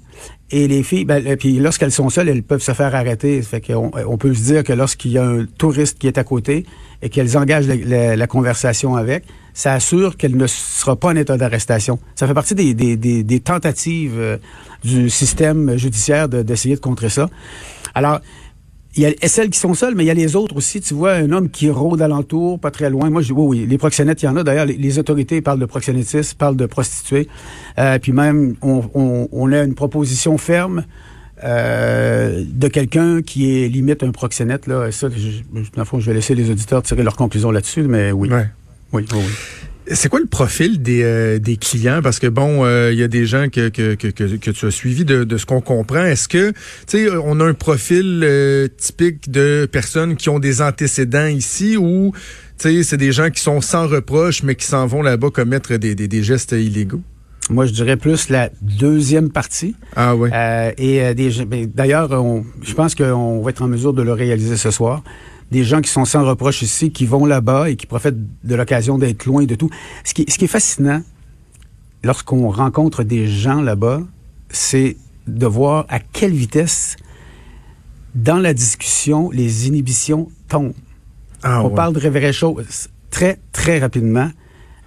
Et 0.52 0.68
les 0.68 0.82
filles, 0.84 1.06
ben, 1.06 1.26
euh, 1.26 1.36
puis 1.38 1.60
lorsqu'elles 1.60 1.92
sont 1.92 2.10
seules, 2.10 2.28
elles 2.28 2.44
peuvent 2.44 2.62
se 2.62 2.74
faire 2.74 2.96
arrêter. 2.96 3.42
Ça 3.44 3.50
Fait 3.50 3.62
qu'on 3.62 3.92
on 4.08 4.18
peut 4.18 4.34
se 4.34 4.42
dire 4.44 4.64
que 4.64 4.74
lorsqu'il 4.74 5.12
y 5.12 5.18
a 5.18 5.24
un 5.26 5.46
touriste 5.58 6.00
qui 6.00 6.08
est 6.08 6.18
à 6.18 6.24
côté 6.26 6.66
et 7.02 7.10
qu'elles 7.10 7.38
engagent 7.38 7.68
la, 7.68 7.76
la- 7.76 8.16
la 8.18 8.28
conversation 8.28 8.96
avec, 8.96 9.24
ça 9.54 9.74
assure 9.74 10.18
qu'elle 10.18 10.36
ne 10.36 10.48
sera 10.48 10.96
pas 10.98 11.10
en 11.10 11.16
état 11.16 11.38
d'arrestation. 11.38 11.98
Ça 12.16 12.28
fait 12.28 12.34
partie 12.34 12.56
des, 12.56 12.74
des, 12.74 12.98
des, 12.98 13.24
des 13.24 13.40
tentatives 13.40 14.16
euh, 14.18 14.38
du 14.84 15.10
système 15.10 15.78
judiciaire 15.78 16.28
de- 16.28 16.42
d'essayer 16.42 16.76
de 16.76 16.82
contrer 16.82 17.10
ça. 17.10 17.30
Alors, 17.96 18.20
il 19.00 19.04
y 19.04 19.26
a 19.26 19.28
celles 19.28 19.50
qui 19.50 19.60
sont 19.60 19.74
seules, 19.74 19.96
mais 19.96 20.04
il 20.04 20.08
y 20.08 20.12
a 20.12 20.14
les 20.14 20.36
autres 20.36 20.56
aussi. 20.56 20.82
Tu 20.82 20.94
vois 20.94 21.14
un 21.14 21.32
homme 21.32 21.50
qui 21.50 21.70
rôde 21.70 22.02
alentour, 22.02 22.60
pas 22.60 22.72
très 22.72 22.90
loin. 22.90 23.10
Moi, 23.10 23.22
je 23.22 23.28
dis, 23.28 23.34
oui, 23.34 23.60
oui, 23.62 23.66
les 23.68 23.78
proxénètes, 23.78 24.22
il 24.22 24.26
y 24.26 24.30
en 24.30 24.36
a. 24.36 24.44
D'ailleurs, 24.44 24.66
les, 24.66 24.78
les 24.78 25.00
autorités 25.00 25.42
parlent 25.42 25.60
de 25.60 25.66
proxénétisme, 25.66 26.36
parlent 26.38 26.56
de 26.58 26.66
prostituées. 26.66 27.28
Euh, 27.78 27.98
puis 28.00 28.12
même, 28.12 28.56
on, 28.62 28.84
on, 28.94 29.28
on 29.32 29.52
a 29.52 29.64
une 29.64 29.74
proposition 29.76 30.38
ferme 30.38 30.84
euh, 31.44 32.44
de 32.48 32.68
quelqu'un 32.68 33.22
qui 33.22 33.64
est 33.64 33.68
limite 33.70 34.04
un 34.04 34.12
proxénète. 34.12 34.68
Là. 34.68 34.92
Ça, 34.92 35.08
je, 35.10 35.18
je- 35.20 35.42
dans 35.54 35.62
le 35.78 35.86
fond, 35.86 36.00
je 36.00 36.08
vais 36.08 36.14
laisser 36.16 36.36
les 36.36 36.50
auditeurs 36.52 36.82
tirer 36.84 37.04
leurs 37.04 37.16
conclusions 37.16 37.52
là-dessus, 37.52 37.84
mais 37.84 38.12
oui. 38.12 38.30
Ouais. 38.30 38.48
Oui, 38.92 39.06
oui, 39.14 39.20
oui. 39.20 39.69
C'est 39.92 40.10
quoi 40.10 40.20
le 40.20 40.28
profil 40.28 40.82
des, 40.82 41.04
euh, 41.04 41.40
des 41.40 41.58
clients? 41.58 42.02
Parce 42.04 42.20
que 42.20 42.28
bon, 42.28 42.64
euh, 42.64 42.92
il 42.92 43.00
y 43.00 43.04
a 43.04 43.08
des 43.08 43.26
gens 43.26 43.50
que, 43.50 43.70
que, 43.70 43.96
que, 43.96 44.52
tu 44.52 44.66
as 44.66 44.72
suivis 44.72 45.06
de, 45.06 45.24
de 45.24 45.38
ce 45.38 45.46
qu'on 45.46 45.62
comprend. 45.62 46.04
Est-ce 46.04 46.28
que, 46.28 46.52
tu 46.52 46.58
sais, 46.88 47.10
on 47.24 47.40
a 47.40 47.46
un 47.46 47.54
profil 47.54 48.22
euh, 48.24 48.68
typique 48.78 49.32
de 49.32 49.68
personnes 49.72 50.16
qui 50.16 50.30
ont 50.30 50.40
des 50.40 50.62
antécédents 50.62 51.26
ici 51.26 51.76
ou, 51.76 52.14
tu 52.60 52.70
sais, 52.70 52.84
c'est 52.84 52.98
des 52.98 53.12
gens 53.12 53.32
qui 53.32 53.42
sont 53.42 53.62
sans 53.62 53.88
reproche, 53.88 54.44
mais 54.44 54.56
qui 54.56 54.66
s'en 54.66 54.86
vont 54.86 55.02
là-bas 55.02 55.32
commettre 55.32 55.76
des, 55.78 55.96
des, 55.96 56.08
des 56.08 56.24
gestes 56.24 56.52
illégaux? 56.52 57.02
Moi, 57.50 57.66
je 57.66 57.72
dirais 57.72 57.98
plus 57.98 58.30
la 58.30 58.50
deuxième 58.62 59.32
partie. 59.32 59.76
Ah. 59.96 60.14
Euh, 60.14 60.72
et 60.78 61.02
euh, 61.02 61.14
des, 61.16 61.44
ben, 61.46 61.66
d'ailleurs, 61.74 62.10
je 62.62 62.74
pense 62.76 62.94
qu'on 62.94 63.42
va 63.42 63.50
être 63.50 63.64
en 63.64 63.68
mesure 63.68 63.94
de 63.94 64.04
le 64.04 64.14
réaliser 64.14 64.56
ce 64.56 64.70
soir. 64.70 65.04
Des 65.52 65.64
gens 65.64 65.82
qui 65.82 65.90
sont 65.90 66.06
sans 66.06 66.26
reproche 66.26 66.62
ici, 66.62 66.92
qui 66.92 67.06
vont 67.06 67.26
là-bas 67.26 67.70
et 67.70 67.76
qui 67.76 67.86
profitent 67.86 68.18
de 68.44 68.56
l'occasion 68.56 68.98
d'être 68.98 69.26
loin 69.26 69.46
de 69.46 69.56
tout. 69.56 69.70
Ce 70.04 70.14
qui, 70.14 70.26
ce 70.28 70.38
qui 70.38 70.46
est 70.46 70.50
fascinant, 70.50 71.02
lorsqu'on 72.04 72.50
rencontre 72.50 73.04
des 73.04 73.28
gens 73.28 73.62
là-bas, 73.62 74.02
c'est 74.50 74.98
de 75.28 75.46
voir 75.46 75.86
à 75.90 76.00
quelle 76.00 76.34
vitesse, 76.34 76.96
dans 78.16 78.38
la 78.38 78.54
discussion, 78.54 79.30
les 79.32 79.68
inhibitions 79.68 80.30
tombent. 80.48 80.74
Ah 81.44 81.64
On 81.64 81.70
ouais. 81.70 81.76
parle 81.76 81.94
de 81.94 82.10
vraies 82.10 82.34
choses 82.34 82.90
très, 83.10 83.40
très 83.52 83.80
rapidement. 83.80 84.30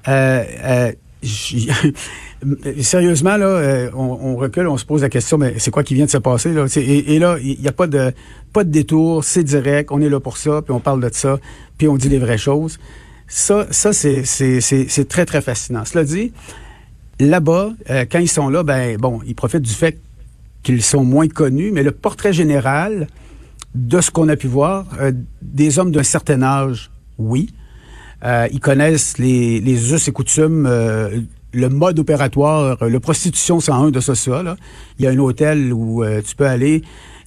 Euh, 0.08 0.44
euh, 0.64 0.92
Sérieusement, 2.80 3.36
là, 3.36 3.46
euh, 3.46 3.90
on, 3.94 4.36
recule, 4.36 4.66
on 4.66 4.76
se 4.76 4.84
pose 4.84 5.02
la 5.02 5.08
question, 5.08 5.38
mais 5.38 5.54
c'est 5.58 5.70
quoi 5.70 5.84
qui 5.84 5.94
vient 5.94 6.06
de 6.06 6.10
se 6.10 6.18
passer? 6.18 6.52
Là? 6.52 6.66
Et, 6.76 7.14
et 7.14 7.18
là, 7.18 7.36
il 7.40 7.60
n'y 7.60 7.68
a 7.68 7.72
pas 7.72 7.86
de, 7.86 8.12
pas 8.52 8.64
de 8.64 8.70
détour, 8.70 9.22
c'est 9.22 9.44
direct, 9.44 9.90
on 9.92 10.00
est 10.00 10.08
là 10.08 10.18
pour 10.18 10.36
ça, 10.36 10.62
puis 10.62 10.72
on 10.72 10.80
parle 10.80 11.00
de 11.00 11.10
ça, 11.12 11.38
puis 11.78 11.86
on 11.86 11.96
dit 11.96 12.08
les 12.08 12.18
vraies 12.18 12.38
choses. 12.38 12.78
Ça, 13.28 13.66
ça 13.70 13.92
c'est 13.92 15.08
très, 15.08 15.24
très 15.24 15.40
fascinant. 15.40 15.84
Cela 15.84 16.04
dit, 16.04 16.32
là-bas, 17.20 17.72
euh, 17.90 18.04
quand 18.10 18.18
ils 18.18 18.28
sont 18.28 18.48
là, 18.48 18.62
ben 18.62 18.96
bon, 18.96 19.20
ils 19.26 19.34
profitent 19.34 19.62
du 19.62 19.72
fait 19.72 19.98
qu'ils 20.62 20.82
sont 20.82 21.04
moins 21.04 21.28
connus, 21.28 21.70
mais 21.72 21.82
le 21.82 21.92
portrait 21.92 22.32
général 22.32 23.06
de 23.74 24.00
ce 24.00 24.10
qu'on 24.10 24.28
a 24.28 24.36
pu 24.36 24.48
voir, 24.48 24.86
euh, 25.00 25.12
des 25.40 25.78
hommes 25.78 25.92
d'un 25.92 26.02
certain 26.02 26.42
âge, 26.42 26.90
oui. 27.18 27.52
Euh, 28.24 28.46
ils 28.52 28.60
connaissent 28.60 29.18
les, 29.18 29.60
les 29.60 29.92
us 29.92 30.06
et 30.08 30.12
coutumes, 30.12 30.66
euh, 30.66 31.20
le 31.52 31.68
mode 31.68 31.98
opératoire, 31.98 32.76
euh, 32.82 32.88
le 32.88 33.00
prostitution 33.00 33.60
101 33.60 33.90
de 33.90 34.00
ça, 34.00 34.14
ça. 34.14 34.42
Là. 34.42 34.56
Il 34.98 35.04
y 35.04 35.08
a 35.08 35.10
un 35.10 35.18
hôtel 35.18 35.72
où 35.72 36.02
euh, 36.04 36.20
tu 36.26 36.34
peux 36.36 36.46
aller. 36.46 36.82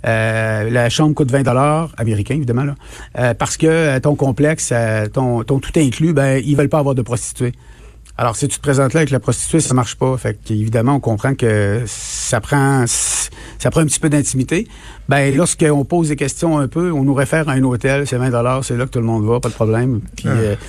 euh, 0.07 0.69
la 0.69 0.89
chambre 0.89 1.13
coûte 1.15 1.31
20 1.31 1.43
dollars 1.43 1.91
américains 1.97 2.35
évidemment 2.35 2.63
là, 2.63 2.75
euh, 3.17 3.33
parce 3.33 3.57
que 3.57 3.97
ton 3.99 4.15
complexe, 4.15 4.71
ton, 5.13 5.43
ton 5.43 5.59
tout 5.59 5.71
inclus, 5.77 6.13
ben 6.13 6.41
ils 6.45 6.55
veulent 6.55 6.69
pas 6.69 6.79
avoir 6.79 6.95
de 6.95 7.01
prostituées. 7.01 7.53
Alors 8.17 8.35
si 8.37 8.47
tu 8.47 8.57
te 8.57 8.61
présentes 8.61 8.93
là 8.93 8.99
avec 9.01 9.09
la 9.11 9.19
prostituée, 9.19 9.59
ça 9.59 9.73
marche 9.73 9.95
pas. 9.95 10.15
Fait 10.17 10.39
qu'évidemment 10.41 10.95
on 10.95 10.99
comprend 11.01 11.35
que 11.35 11.83
ça 11.85 12.39
prend 12.39 12.85
ça 12.87 13.71
prend 13.71 13.81
un 13.81 13.85
petit 13.85 13.99
peu 13.99 14.09
d'intimité. 14.09 14.67
Ben 15.09 15.35
lorsqu'on 15.35 15.83
pose 15.85 16.09
des 16.09 16.15
questions 16.15 16.57
un 16.57 16.67
peu, 16.67 16.91
on 16.91 17.03
nous 17.03 17.13
réfère 17.13 17.49
à 17.49 17.53
un 17.53 17.63
hôtel, 17.63 18.07
c'est 18.07 18.17
20 18.17 18.29
dollars, 18.29 18.63
c'est 18.63 18.77
là 18.77 18.85
que 18.85 18.91
tout 18.91 18.99
le 18.99 19.05
monde 19.05 19.25
va, 19.25 19.39
pas 19.39 19.49
de 19.49 19.53
problème. 19.53 20.01
Puis 20.15 20.25
Ah. 20.27 20.31
euh, 20.31 20.55
tu 20.55 20.61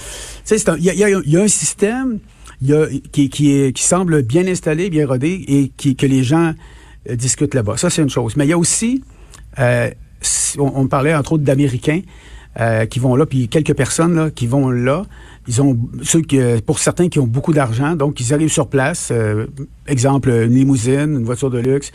sais, 0.45 0.59
c'est 0.59 0.69
un- 0.71 0.77
il 0.77 0.85
y 0.85 0.89
y 0.91 1.31
y 1.31 1.37
a 1.37 1.43
un 1.43 1.49
système 1.49 2.19
y 2.63 2.73
a, 2.73 2.87
qui, 3.13 3.29
qui, 3.31 3.53
est, 3.53 3.73
qui 3.73 3.83
semble 3.83 4.23
bien 4.23 4.47
installé, 4.47 4.89
bien 4.91 5.07
rodé 5.07 5.45
et 5.47 5.71
qui, 5.77 5.95
que 5.95 6.07
les 6.07 6.25
gens 6.25 6.53
euh, 7.09 7.15
discutent 7.17 7.55
là-bas. 7.55 7.77
Ça, 7.77 7.91
c'est 7.91 8.03
une 8.03 8.09
chose. 8.11 8.35
Mais 8.37 8.47
il 8.47 8.51
y 8.51 8.53
a 8.55 8.59
aussi, 8.59 9.03
euh, 9.59 9.91
on, 10.59 10.73
on 10.75 10.87
parlait 10.89 11.15
entre 11.15 11.33
autres 11.35 11.45
d'Américains 11.45 12.01
euh, 12.61 12.87
qui 12.87 12.99
vont 12.99 13.17
là, 13.17 13.27
puis 13.27 13.49
quelques 13.49 13.75
personnes 13.75 14.15
là, 14.15 14.31
qui 14.31 14.47
vont 14.47 14.71
là. 14.71 15.05
Ils 15.49 15.63
ont 15.63 15.79
ceux 16.03 16.23
qui, 16.23 16.41
euh, 16.41 16.59
pour 16.65 16.79
certains 16.79 17.09
qui 17.09 17.19
ont 17.19 17.27
beaucoup 17.27 17.53
d'argent, 17.53 17.95
donc 17.95 18.21
ils 18.21 18.35
arrivent 18.35 18.53
sur 18.53 18.69
place. 18.69 19.11
euh, 19.13 19.47
exemple, 19.87 20.31
une 20.31 20.55
limousine, 20.55 21.17
une 21.19 21.25
voiture 21.25 21.51
de 21.51 21.59
luxe. 21.59 21.93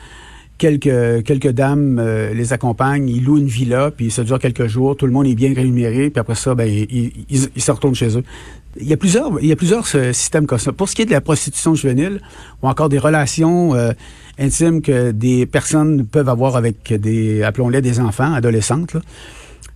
Quelques, 0.57 1.23
quelques 1.23 1.49
dames 1.49 1.97
euh, 1.99 2.35
les 2.35 2.53
accompagnent, 2.53 3.09
ils 3.09 3.23
louent 3.23 3.39
une 3.39 3.47
villa, 3.47 3.89
puis 3.89 4.11
ça 4.11 4.23
dure 4.23 4.37
quelques 4.37 4.67
jours, 4.67 4.95
tout 4.95 5.07
le 5.07 5.11
monde 5.11 5.25
est 5.25 5.33
bien 5.33 5.53
rémunéré, 5.55 6.11
puis 6.11 6.19
après 6.19 6.35
ça, 6.35 6.53
ben, 6.53 6.69
ils, 6.69 7.11
ils, 7.29 7.49
ils 7.55 7.61
se 7.61 7.71
retournent 7.71 7.95
chez 7.95 8.15
eux. 8.15 8.23
Il 8.79 8.87
y 8.87 8.93
a 8.93 8.97
plusieurs, 8.97 9.41
il 9.41 9.47
y 9.47 9.51
a 9.51 9.55
plusieurs 9.55 9.85
euh, 9.95 10.13
systèmes 10.13 10.45
comme 10.45 10.59
ça. 10.59 10.71
Pour 10.71 10.87
ce 10.87 10.95
qui 10.95 11.01
est 11.01 11.05
de 11.05 11.11
la 11.11 11.19
prostitution 11.19 11.73
juvénile, 11.73 12.21
ou 12.61 12.67
encore 12.67 12.89
des 12.89 12.99
relations 12.99 13.73
euh, 13.73 13.91
intimes 14.37 14.83
que 14.83 15.11
des 15.11 15.47
personnes 15.47 16.05
peuvent 16.05 16.29
avoir 16.29 16.55
avec 16.55 16.93
des, 16.93 17.41
appelons-les 17.41 17.81
des 17.81 17.99
enfants, 17.99 18.31
adolescentes, 18.31 18.93
là, 18.93 19.01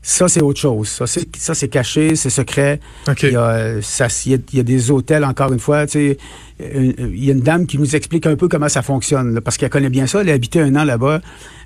ça, 0.07 0.27
c'est 0.27 0.43
autre 0.43 0.59
chose. 0.59 0.87
Ça, 0.87 1.07
c'est, 1.07 1.27
ça, 1.35 1.55
c'est 1.55 1.67
caché, 1.67 2.15
c'est 2.15 2.29
secret. 2.29 2.79
OK. 3.07 3.23
Il, 3.23 3.31
y 3.31 3.35
a, 3.35 3.49
euh, 3.49 3.79
ça, 3.81 4.05
il, 4.27 4.39
y 4.53 4.59
a, 4.59 4.63
des 4.63 4.91
hôtels, 4.91 5.25
encore 5.25 5.51
une 5.51 5.57
fois. 5.59 5.87
Tu 5.87 5.93
sais, 5.93 6.17
euh, 6.61 6.93
il 6.99 7.25
y 7.25 7.31
a 7.31 7.33
une 7.33 7.41
dame 7.41 7.65
qui 7.65 7.79
nous 7.79 7.95
explique 7.95 8.27
un 8.27 8.35
peu 8.35 8.47
comment 8.47 8.69
ça 8.69 8.83
fonctionne, 8.83 9.33
là, 9.33 9.41
parce 9.41 9.57
qu'elle 9.57 9.71
connaît 9.71 9.89
bien 9.89 10.05
ça. 10.05 10.21
Elle 10.21 10.29
a 10.29 10.33
habité 10.33 10.61
un 10.61 10.75
an 10.75 10.83
là-bas. 10.83 11.21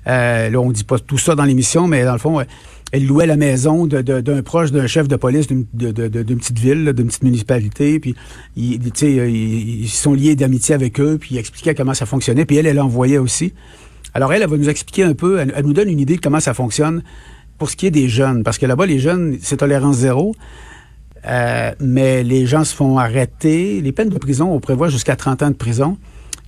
Euh, 0.06 0.48
là, 0.48 0.58
on 0.58 0.70
dit 0.72 0.84
pas 0.84 0.98
tout 0.98 1.18
ça 1.18 1.34
dans 1.34 1.44
l'émission, 1.44 1.86
mais 1.86 2.02
dans 2.04 2.14
le 2.14 2.18
fond, 2.18 2.40
euh, 2.40 2.44
elle 2.92 3.06
louait 3.06 3.26
la 3.26 3.36
maison 3.36 3.86
de- 3.86 4.00
de- 4.00 4.22
d'un 4.22 4.42
proche 4.42 4.72
d'un 4.72 4.86
chef 4.86 5.06
de 5.06 5.16
police 5.16 5.46
d'une 5.46 5.66
petite 5.66 6.58
ville, 6.58 6.94
d'une 6.94 7.08
petite 7.08 7.22
municipalité. 7.24 8.00
Puis, 8.00 8.14
il, 8.56 8.80
tu 8.80 8.90
sais, 8.94 9.12
ils, 9.30 9.82
ils 9.82 9.88
sont 9.90 10.14
liés 10.14 10.34
d'amitié 10.34 10.74
avec 10.74 10.98
eux, 10.98 11.18
puis 11.20 11.34
il 11.34 11.38
expliquait 11.38 11.74
comment 11.74 11.92
ça 11.92 12.06
fonctionnait. 12.06 12.46
Puis 12.46 12.56
elle, 12.56 12.66
elle 12.66 12.80
envoyait 12.80 13.18
aussi. 13.18 13.52
Alors 14.14 14.32
elle, 14.32 14.42
elle 14.42 14.48
va 14.48 14.56
nous 14.56 14.68
expliquer 14.68 15.04
un 15.04 15.14
peu, 15.14 15.38
elle, 15.38 15.52
elle 15.54 15.64
nous 15.64 15.72
donne 15.72 15.88
une 15.88 16.00
idée 16.00 16.16
de 16.16 16.20
comment 16.20 16.40
ça 16.40 16.52
fonctionne 16.54 17.02
pour 17.60 17.70
ce 17.70 17.76
qui 17.76 17.86
est 17.86 17.90
des 17.92 18.08
jeunes. 18.08 18.42
Parce 18.42 18.58
que 18.58 18.66
là-bas, 18.66 18.86
les 18.86 18.98
jeunes, 18.98 19.38
c'est 19.40 19.58
tolérance 19.58 19.96
zéro. 19.98 20.34
Euh, 21.26 21.72
mais 21.78 22.24
les 22.24 22.46
gens 22.46 22.64
se 22.64 22.74
font 22.74 22.98
arrêter. 22.98 23.80
Les 23.82 23.92
peines 23.92 24.08
de 24.08 24.18
prison, 24.18 24.50
on 24.52 24.58
prévoit 24.58 24.88
jusqu'à 24.88 25.14
30 25.14 25.42
ans 25.42 25.50
de 25.50 25.54
prison. 25.54 25.98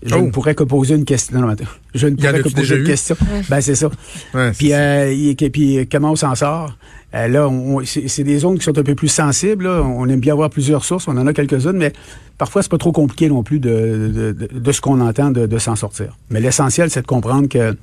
Je 0.05 0.15
Oh. 0.17 0.23
ne 0.23 0.31
pourrais 0.31 0.55
que 0.57 0.65
poser 0.65 0.95
une 0.97 1.05
question. 1.05 1.39
Non, 1.39 1.47
non. 1.47 1.55
Je 1.95 2.09
ne 2.09 2.17
pourrais 2.17 2.41
que 2.43 2.49
poser 2.49 2.75
une 2.77 2.83
eu? 2.83 2.87
question. 2.87 3.15
Ben, 3.49 3.61
c'est 3.61 3.75
ça. 3.77 3.89
Ouais, 4.35 4.51
Puis, 4.53 4.73
euh, 4.73 5.35
puis 5.53 5.87
comment 5.93 6.13
on 6.13 6.17
s'en 6.17 6.35
sort? 6.35 6.77
Euh, 7.15 7.29
là, 7.29 7.49
c'est 7.85 8.09
c'est 8.09 8.25
des 8.25 8.39
zones 8.39 8.59
qui 8.59 8.65
sont 8.65 8.77
un 8.77 8.83
peu 8.83 8.95
plus 8.95 9.09
sensibles. 9.09 9.65
là. 9.65 9.83
On 9.83 10.09
aime 10.09 10.19
bien 10.19 10.33
avoir 10.33 10.49
plusieurs 10.51 10.85
sources. 10.85 11.07
On 11.07 11.17
en 11.19 11.27
a 11.27 11.33
quelques-unes, 11.35 11.77
mais 11.77 11.93
parfois, 12.39 12.63
c'est 12.63 12.71
pas 12.71 12.79
trop 12.79 12.91
compliqué 12.93 13.29
non 13.29 13.43
plus 13.43 13.61
de, 13.61 13.69
de, 13.69 14.33
de- 14.33 14.59
de 14.59 14.73
ce 14.73 14.81
qu'on 14.81 15.01
entend 15.03 15.31
de, 15.31 15.45
de 15.47 15.59
s'en 15.59 15.77
sortir. 15.77 16.17
Mais 16.31 16.41
l'essentiel, 16.41 16.89
c'est 16.91 17.03
de 17.03 17.07
comprendre 17.07 17.49
que 17.49 17.77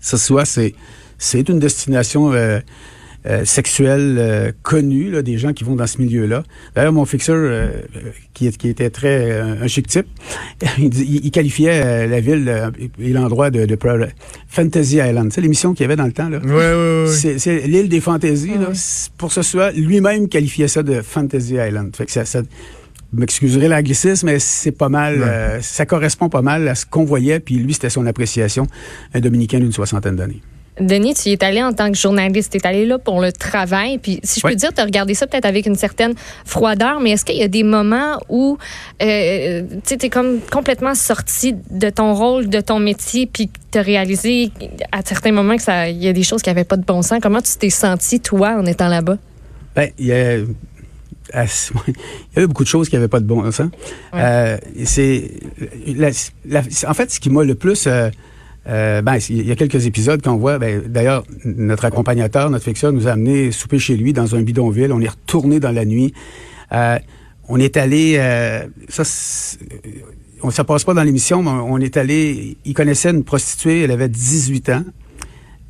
ce 0.00 0.16
soit, 0.16 0.46
c'est 0.46 0.74
c'est 1.18 1.48
une 1.48 1.58
destination 1.58 2.32
euh, 2.32 2.60
euh, 3.26 3.44
sexuelle 3.44 4.16
euh, 4.18 4.52
connue, 4.62 5.10
là, 5.10 5.22
des 5.22 5.38
gens 5.38 5.52
qui 5.52 5.64
vont 5.64 5.74
dans 5.74 5.88
ce 5.88 6.00
milieu-là. 6.00 6.44
D'ailleurs, 6.74 6.92
mon 6.92 7.04
fixeur, 7.04 7.34
euh, 7.36 7.66
euh, 7.96 8.10
qui, 8.32 8.48
qui 8.52 8.68
était 8.68 8.90
très 8.90 9.32
euh, 9.32 9.62
un 9.62 9.66
chic 9.66 9.88
type, 9.88 10.06
il, 10.78 10.84
il- 10.96 11.26
il 11.26 11.30
qualifiait 11.32 11.82
euh, 11.84 12.06
la 12.06 12.20
ville 12.20 12.48
euh, 12.48 12.70
et 13.00 13.08
l'endroit 13.12 13.50
de, 13.50 13.66
de 13.66 13.74
Pro- 13.74 13.98
Fantasy 14.48 14.96
Island. 14.98 15.30
Tu 15.30 15.34
sais, 15.34 15.40
l'émission 15.40 15.74
qu'il 15.74 15.82
y 15.82 15.84
avait 15.86 15.96
dans 15.96 16.06
le 16.06 16.12
temps, 16.12 16.28
là? 16.28 16.38
Ouais, 16.38 16.52
ouais, 16.54 17.04
ouais. 17.04 17.12
C'est 17.12 17.38
c'est 17.40 17.66
l'île 17.66 17.88
des 17.88 18.00
fantaisies. 18.00 18.54
là. 18.56 18.68
C'est- 18.72 19.10
Pour 19.18 19.32
ce 19.32 19.42
soit, 19.42 19.72
lui-même 19.72 20.28
qualifiait 20.28 20.68
ça 20.68 20.82
de 20.84 21.02
Fantasy 21.02 21.54
Island. 21.54 21.94
Fait 21.96 22.06
que 22.06 22.12
ça, 22.12 22.24
ça 22.24 22.40
vous 23.12 23.18
m'excuserez 23.20 23.66
l'anglicisme, 23.68 24.26
mais 24.26 24.38
c'est 24.38 24.70
pas 24.70 24.88
mal, 24.90 25.18
Ouais. 25.18 25.26
euh, 25.26 25.60
ça 25.60 25.86
correspond 25.86 26.28
pas 26.28 26.42
mal 26.42 26.68
à 26.68 26.74
ce 26.76 26.86
qu'on 26.86 27.04
voyait. 27.04 27.40
Puis 27.40 27.56
lui, 27.56 27.74
c'était 27.74 27.90
son 27.90 28.06
appréciation, 28.06 28.66
un 29.12 29.20
Dominicain 29.20 29.58
d'une 29.58 29.72
soixantaine 29.72 30.14
d'années. 30.16 30.40
Denis, 30.80 31.14
tu 31.14 31.30
y 31.30 31.32
es 31.32 31.42
allé 31.42 31.62
en 31.62 31.72
tant 31.72 31.90
que 31.90 31.96
journaliste, 31.96 32.52
tu 32.52 32.58
es 32.58 32.66
allé 32.66 32.86
là 32.86 32.98
pour 32.98 33.20
le 33.20 33.32
travail. 33.32 33.98
Puis, 33.98 34.20
si 34.22 34.40
je 34.40 34.46
peux 34.46 34.54
dire, 34.54 34.72
tu 34.72 34.80
as 34.80 34.84
regardé 34.84 35.14
ça 35.14 35.26
peut-être 35.26 35.44
avec 35.44 35.66
une 35.66 35.74
certaine 35.74 36.14
froideur, 36.44 37.00
mais 37.00 37.10
est-ce 37.10 37.24
qu'il 37.24 37.36
y 37.36 37.42
a 37.42 37.48
des 37.48 37.64
moments 37.64 38.18
où 38.28 38.58
euh, 39.02 39.62
tu 39.84 39.94
es 39.94 40.08
comme 40.08 40.40
complètement 40.52 40.94
sorti 40.94 41.54
de 41.70 41.90
ton 41.90 42.14
rôle, 42.14 42.48
de 42.48 42.60
ton 42.60 42.78
métier, 42.78 43.26
puis 43.26 43.50
tu 43.70 43.78
as 43.78 43.82
réalisé 43.82 44.50
à 44.92 45.00
certains 45.04 45.32
moments 45.32 45.56
que 45.56 45.62
ça, 45.62 45.88
il 45.88 46.02
y 46.02 46.08
a 46.08 46.12
des 46.12 46.22
choses 46.22 46.42
qui 46.42 46.50
n'avaient 46.50 46.64
pas 46.64 46.76
de 46.76 46.84
bon 46.84 47.02
sens? 47.02 47.18
Comment 47.20 47.42
tu 47.42 47.56
t'es 47.58 47.70
senti, 47.70 48.20
toi, 48.20 48.56
en 48.58 48.66
étant 48.66 48.88
là-bas? 48.88 49.18
Ben, 49.74 49.90
il 49.98 50.06
y 50.06 50.12
a, 50.12 50.38
ah, 51.32 51.44
il 51.88 51.94
y 51.94 52.38
avait 52.38 52.46
beaucoup 52.46 52.64
de 52.64 52.68
choses 52.68 52.88
qui 52.88 52.94
n'avaient 52.94 53.08
pas 53.08 53.20
de 53.20 53.26
bon 53.26 53.50
sens. 53.50 53.70
Euh, 54.14 54.56
c'est, 54.84 55.30
en 56.86 56.94
fait, 56.94 57.10
ce 57.10 57.20
qui 57.20 57.30
m'a 57.30 57.44
le 57.44 57.54
plus... 57.54 57.86
euh, 57.86 58.10
euh, 58.68 59.00
ben, 59.02 59.18
il 59.30 59.46
y 59.46 59.50
a 59.50 59.56
quelques 59.56 59.86
épisodes 59.86 60.20
qu'on 60.22 60.36
voit. 60.36 60.58
Ben, 60.58 60.82
d'ailleurs, 60.86 61.24
notre 61.44 61.84
accompagnateur, 61.84 62.50
notre 62.50 62.64
fixeur, 62.64 62.92
nous 62.92 63.08
a 63.08 63.12
amené 63.12 63.50
souper 63.50 63.78
chez 63.78 63.96
lui 63.96 64.12
dans 64.12 64.34
un 64.34 64.42
bidonville. 64.42 64.92
On 64.92 65.00
est 65.00 65.08
retourné 65.08 65.58
dans 65.60 65.72
la 65.72 65.84
nuit. 65.84 66.12
Euh, 66.72 66.98
on 67.48 67.58
est 67.58 67.76
allé. 67.76 68.16
euh, 68.18 68.66
ça, 68.88 69.04
on 70.42 70.50
ça 70.50 70.64
passe 70.64 70.84
pas 70.84 70.94
dans 70.94 71.02
l'émission, 71.02 71.42
mais 71.42 71.50
on 71.50 71.78
est 71.78 71.96
allé. 71.96 72.58
Il 72.64 72.74
connaissait 72.74 73.10
une 73.10 73.24
prostituée. 73.24 73.82
Elle 73.82 73.90
avait 73.90 74.08
18 74.08 74.68
ans. 74.70 74.84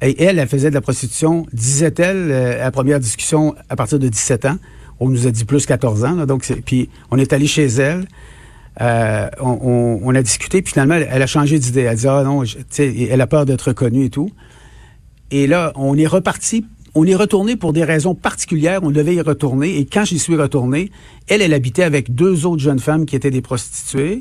Et 0.02 0.22
elle, 0.22 0.38
elle 0.38 0.48
faisait 0.48 0.70
de 0.70 0.74
la 0.74 0.80
prostitution, 0.80 1.46
disait-elle, 1.52 2.30
euh, 2.30 2.60
à 2.60 2.64
la 2.64 2.70
première 2.70 3.00
discussion, 3.00 3.56
à 3.68 3.74
partir 3.74 3.98
de 3.98 4.08
17 4.08 4.44
ans. 4.44 4.56
On 5.00 5.08
nous 5.08 5.26
a 5.26 5.30
dit 5.30 5.44
plus 5.44 5.66
14 5.66 6.04
ans. 6.04 6.14
Là, 6.14 6.26
donc, 6.26 6.46
puis 6.64 6.88
on 7.10 7.18
est 7.18 7.32
allé 7.32 7.46
chez 7.46 7.66
elle. 7.66 8.06
Euh, 8.80 9.28
on, 9.40 10.14
a 10.14 10.22
discuté, 10.22 10.62
puis 10.62 10.72
finalement, 10.72 10.94
elle, 10.94 11.22
a 11.22 11.26
changé 11.26 11.58
d'idée. 11.58 11.80
Elle 11.80 11.88
a 11.88 11.94
dit, 11.96 12.06
ah 12.06 12.22
non, 12.24 12.42
elle 12.78 13.20
a 13.20 13.26
peur 13.26 13.44
d'être 13.46 13.62
reconnue 13.68 14.04
et 14.04 14.10
tout. 14.10 14.30
Et 15.30 15.46
là, 15.46 15.72
on 15.74 15.96
est 15.96 16.06
reparti, 16.06 16.64
on 16.94 17.04
est 17.04 17.14
retourné 17.14 17.56
pour 17.56 17.72
des 17.72 17.84
raisons 17.84 18.14
particulières. 18.14 18.80
On 18.82 18.90
devait 18.90 19.14
y 19.16 19.20
retourner. 19.20 19.78
Et 19.78 19.84
quand 19.84 20.04
j'y 20.04 20.18
suis 20.18 20.36
retourné, 20.36 20.90
elle, 21.26 21.42
elle 21.42 21.54
habitait 21.54 21.82
avec 21.82 22.14
deux 22.14 22.46
autres 22.46 22.62
jeunes 22.62 22.78
femmes 22.78 23.04
qui 23.04 23.16
étaient 23.16 23.30
des 23.30 23.42
prostituées, 23.42 24.20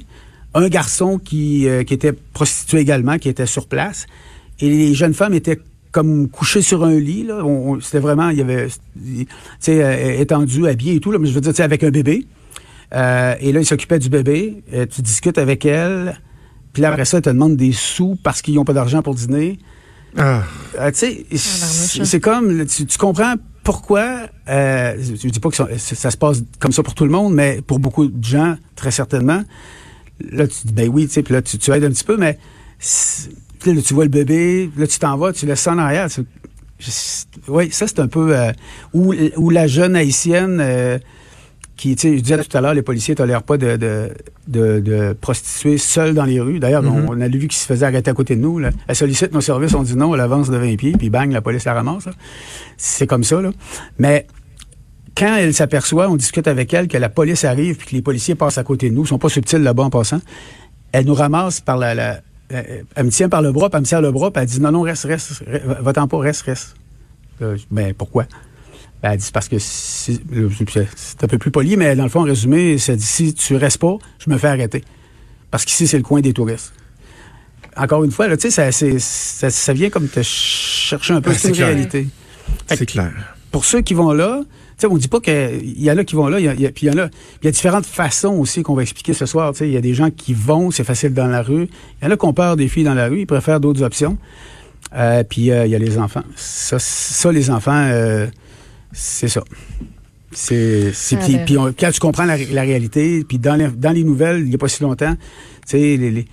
un 0.53 0.67
garçon 0.69 1.17
qui, 1.19 1.67
euh, 1.67 1.83
qui 1.83 1.93
était 1.93 2.13
prostitué 2.13 2.79
également, 2.79 3.17
qui 3.19 3.29
était 3.29 3.45
sur 3.45 3.67
place. 3.67 4.07
Et 4.59 4.69
les 4.69 4.93
jeunes 4.95 5.13
femmes 5.13 5.33
étaient 5.35 5.59
comme 5.91 6.27
couchées 6.29 6.61
sur 6.61 6.83
un 6.83 6.99
lit. 6.99 7.23
Là. 7.23 7.45
On- 7.45 7.79
C'était 7.79 7.99
vraiment, 7.99 8.29
il 8.29 8.39
y 8.39 8.41
avait, 8.41 8.67
tu 8.67 9.27
sais, 9.59 9.83
euh, 9.83 10.19
étendu, 10.19 10.67
habillé 10.67 10.95
et 10.95 10.99
tout. 10.99 11.11
Là, 11.11 11.19
mais 11.19 11.27
je 11.27 11.33
veux 11.33 11.41
dire, 11.41 11.53
avec 11.63 11.83
un 11.83 11.91
bébé. 11.91 12.25
Euh, 12.93 13.35
et 13.39 13.51
là, 13.51 13.59
il 13.59 13.65
s'occupait 13.65 13.99
du 13.99 14.09
bébé. 14.09 14.63
Euh, 14.73 14.85
tu 14.85 15.01
discutes 15.01 15.37
avec 15.37 15.65
elle. 15.65 16.19
Puis 16.73 16.81
là, 16.81 16.89
après 16.89 17.05
ça, 17.05 17.17
elle 17.17 17.23
te 17.23 17.29
demande 17.29 17.57
des 17.57 17.71
sous 17.71 18.17
parce 18.23 18.41
qu'ils 18.41 18.55
n'ont 18.55 18.65
pas 18.65 18.73
d'argent 18.73 19.01
pour 19.01 19.15
dîner. 19.15 19.59
Ah, 20.15 20.43
Euh, 20.79 20.91
tu 20.91 20.97
sais, 20.97 21.25
hein. 22.01 22.05
c'est 22.05 22.19
comme, 22.19 22.65
tu, 22.65 22.85
tu 22.85 22.97
comprends 22.97 23.33
pourquoi, 23.63 24.27
euh, 24.47 24.95
je 24.97 25.27
dis 25.27 25.39
pas 25.39 25.49
que 25.49 25.55
ça, 25.55 25.67
ça 25.77 26.09
se 26.11 26.17
passe 26.17 26.41
comme 26.59 26.71
ça 26.71 26.81
pour 26.83 26.93
tout 26.95 27.03
le 27.03 27.09
monde, 27.11 27.33
mais 27.33 27.61
pour 27.61 27.79
beaucoup 27.79 28.07
de 28.07 28.23
gens, 28.23 28.55
très 28.75 28.91
certainement. 28.91 29.43
Là, 30.31 30.47
tu 30.47 30.67
dis, 30.67 30.73
ben 30.73 30.87
oui, 30.89 31.07
tu 31.07 31.13
sais, 31.13 31.23
puis 31.23 31.33
là, 31.33 31.41
tu, 31.41 31.57
tu 31.57 31.71
aides 31.71 31.83
un 31.83 31.89
petit 31.89 32.05
peu, 32.05 32.15
mais 32.15 32.37
là, 33.65 33.73
tu 33.85 33.93
vois 33.93 34.05
le 34.05 34.09
bébé, 34.09 34.69
là, 34.77 34.87
tu 34.87 34.97
t'en 34.99 35.17
vas, 35.17 35.33
tu 35.33 35.45
laisses 35.45 35.59
ça 35.59 35.73
en 35.73 35.77
arrière. 35.77 36.07
Je- 36.07 36.21
Oui, 37.49 37.69
ça, 37.71 37.85
c'est 37.87 37.99
un 37.99 38.07
peu... 38.07 38.35
euh, 38.37 38.51
ou, 38.93 39.13
ou 39.35 39.49
la 39.49 39.67
jeune 39.67 39.95
haïtienne... 39.95 40.61
euh, 41.77 41.81
qui, 41.81 41.95
tu 41.95 42.01
sais, 42.09 42.17
je 42.17 42.21
disais 42.23 42.43
tout 42.43 42.57
à 42.57 42.61
l'heure, 42.61 42.73
les 42.73 42.81
policiers 42.81 43.13
ne 43.13 43.17
tolèrent 43.17 43.43
pas 43.43 43.57
de, 43.57 43.75
de, 43.77 44.09
de, 44.47 44.79
de 44.79 45.13
prostituées 45.19 45.77
seules 45.77 46.13
dans 46.13 46.25
les 46.25 46.39
rues. 46.39 46.59
D'ailleurs, 46.59 46.83
on, 46.83 47.05
on 47.09 47.21
a 47.21 47.27
vu 47.27 47.47
qu'ils 47.47 47.53
se 47.53 47.65
faisaient 47.65 47.85
arrêter 47.85 48.09
à 48.11 48.13
côté 48.13 48.35
de 48.35 48.41
nous. 48.41 48.59
Là. 48.59 48.71
Elle 48.87 48.95
sollicite 48.95 49.31
nos 49.33 49.41
services, 49.41 49.73
on 49.73 49.83
dit 49.83 49.95
non, 49.95 50.13
elle 50.15 50.21
avance 50.21 50.49
de 50.49 50.57
20 50.57 50.75
pieds, 50.75 50.91
puis 50.93 51.09
bang, 51.09 51.31
la 51.31 51.41
police 51.41 51.65
la 51.65 51.73
ramasse. 51.73 52.09
C'est 52.77 53.07
comme 53.07 53.23
ça. 53.23 53.41
Là. 53.41 53.51
Mais 53.99 54.27
quand 55.15 55.35
elle 55.35 55.53
s'aperçoit, 55.53 56.09
on 56.09 56.15
discute 56.15 56.47
avec 56.47 56.73
elle, 56.73 56.87
que 56.87 56.97
la 56.97 57.09
police 57.09 57.43
arrive, 57.45 57.75
puis 57.77 57.87
que 57.87 57.95
les 57.95 58.01
policiers 58.01 58.35
passent 58.35 58.57
à 58.57 58.63
côté 58.63 58.89
de 58.89 58.95
nous, 58.95 59.03
ils 59.03 59.07
sont 59.07 59.17
pas 59.19 59.29
subtils 59.29 59.61
là-bas 59.63 59.83
en 59.83 59.89
passant, 59.89 60.21
elle 60.91 61.05
nous 61.05 61.13
ramasse 61.15 61.59
par 61.61 61.77
la... 61.77 61.93
la 61.95 62.19
euh, 62.53 62.81
elle 62.95 63.05
me 63.05 63.11
tient 63.11 63.27
par 63.27 63.41
le 63.41 63.51
bras, 63.51 63.69
puis 63.69 63.75
elle 63.77 63.81
me 63.81 63.85
serre 63.85 64.01
le 64.01 64.11
bras, 64.11 64.31
puis 64.31 64.41
elle 64.41 64.47
dit 64.47 64.61
non, 64.61 64.71
non, 64.71 64.81
reste, 64.81 65.03
reste, 65.03 65.43
reste 65.45 65.65
va-t'en 65.81 66.07
pas, 66.07 66.17
reste, 66.19 66.43
reste. 66.43 66.75
Euh, 67.41 67.57
je- 67.57 67.63
ben, 67.69 67.93
pourquoi? 67.93 68.25
Ben, 69.03 69.11
elle 69.11 69.17
dit 69.19 69.29
parce 69.31 69.47
que 69.47 69.59
si- 69.59 70.19
c'est 70.95 71.23
un 71.23 71.27
peu 71.27 71.37
plus 71.37 71.51
poli, 71.51 71.77
mais 71.77 71.95
dans 71.95 72.03
le 72.03 72.09
fond, 72.09 72.21
en 72.21 72.23
résumé, 72.23 72.77
ça 72.79 72.95
dit 72.95 73.03
si 73.05 73.33
tu 73.33 73.55
restes 73.55 73.77
pas, 73.79 73.97
je 74.19 74.29
me 74.29 74.37
fais 74.37 74.47
arrêter. 74.47 74.83
Parce 75.51 75.65
qu'ici, 75.65 75.87
c'est 75.87 75.97
le 75.97 76.03
coin 76.03 76.19
des 76.21 76.33
touristes. 76.33 76.73
Encore 77.75 78.03
une 78.03 78.11
fois, 78.11 78.27
là, 78.27 78.35
ça, 78.39 78.71
c'est- 78.71 78.99
ça, 78.99 79.49
ça 79.51 79.73
vient 79.73 79.89
comme 79.89 80.07
te 80.07 80.21
chercher 80.23 81.13
un 81.13 81.21
peu. 81.21 81.31
Une 81.31 81.51
clair. 81.53 81.67
réalité. 81.67 82.07
C'est 82.67 82.85
clair. 82.85 83.11
pour 83.51 83.65
ceux 83.65 83.81
qui 83.81 83.93
vont 83.93 84.11
là, 84.13 84.41
tu 84.41 84.47
sais, 84.79 84.87
on 84.87 84.97
dit 84.97 85.07
pas 85.07 85.19
qu'il 85.19 85.81
y 85.81 85.89
en 85.91 85.97
a 85.97 86.03
qui 86.03 86.15
vont 86.15 86.27
là, 86.27 86.37
puis 86.37 86.87
il 86.87 86.87
y 86.87 86.89
en 86.91 86.97
a, 86.97 87.05
il 87.41 87.45
y 87.45 87.47
a 87.47 87.51
différentes 87.51 87.85
façons 87.85 88.33
aussi 88.33 88.61
qu'on 88.63 88.73
va 88.75 88.81
expliquer 88.83 89.13
ce 89.13 89.25
soir. 89.25 89.53
Il 89.61 89.69
y 89.71 89.77
a 89.77 89.81
des 89.81 89.93
gens 89.93 90.09
qui 90.11 90.33
vont, 90.33 90.69
c'est 90.71 90.83
facile 90.83 91.13
dans 91.13 91.27
la 91.27 91.41
rue. 91.41 91.67
Il 92.01 92.05
y 92.05 92.07
en 92.07 92.11
a 92.11 92.17
qui 92.17 92.25
ont 92.25 92.33
peur 92.33 92.55
des 92.55 92.67
filles 92.67 92.83
dans 92.83 92.93
la 92.93 93.07
rue, 93.07 93.21
ils 93.21 93.25
préfèrent 93.27 93.59
d'autres 93.59 93.83
options. 93.83 94.17
Euh, 94.95 95.23
puis 95.23 95.51
euh, 95.51 95.65
il 95.65 95.71
y 95.71 95.75
a 95.75 95.79
les 95.79 95.97
enfants. 95.97 96.23
Ça, 96.35 96.77
ça 96.79 97.31
les 97.31 97.49
enfants, 97.49 97.71
euh, 97.91 98.27
c'est 98.91 99.27
ça. 99.27 99.43
C'est, 100.31 100.91
c'est 100.93 101.15
Ah, 101.19 101.23
puis, 101.23 101.33
ben. 101.35 101.45
puis 101.45 101.57
on- 101.57 101.73
quand 101.73 101.89
tu 101.91 101.99
comprends 101.99 102.25
la, 102.25 102.37
la 102.37 102.61
réalité, 102.61 103.23
puis 103.27 103.39
dans 103.39 103.55
les, 103.55 103.67
dans 103.69 103.91
les 103.91 104.03
nouvelles, 104.03 104.39
il 104.39 104.49
n'y 104.49 104.55
a 104.55 104.57
pas 104.57 104.67
si 104.67 104.83
longtemps, 104.83 105.15
tu 105.15 105.21
sais, 105.67 105.77
les, 105.97 106.11
les- 106.11 106.25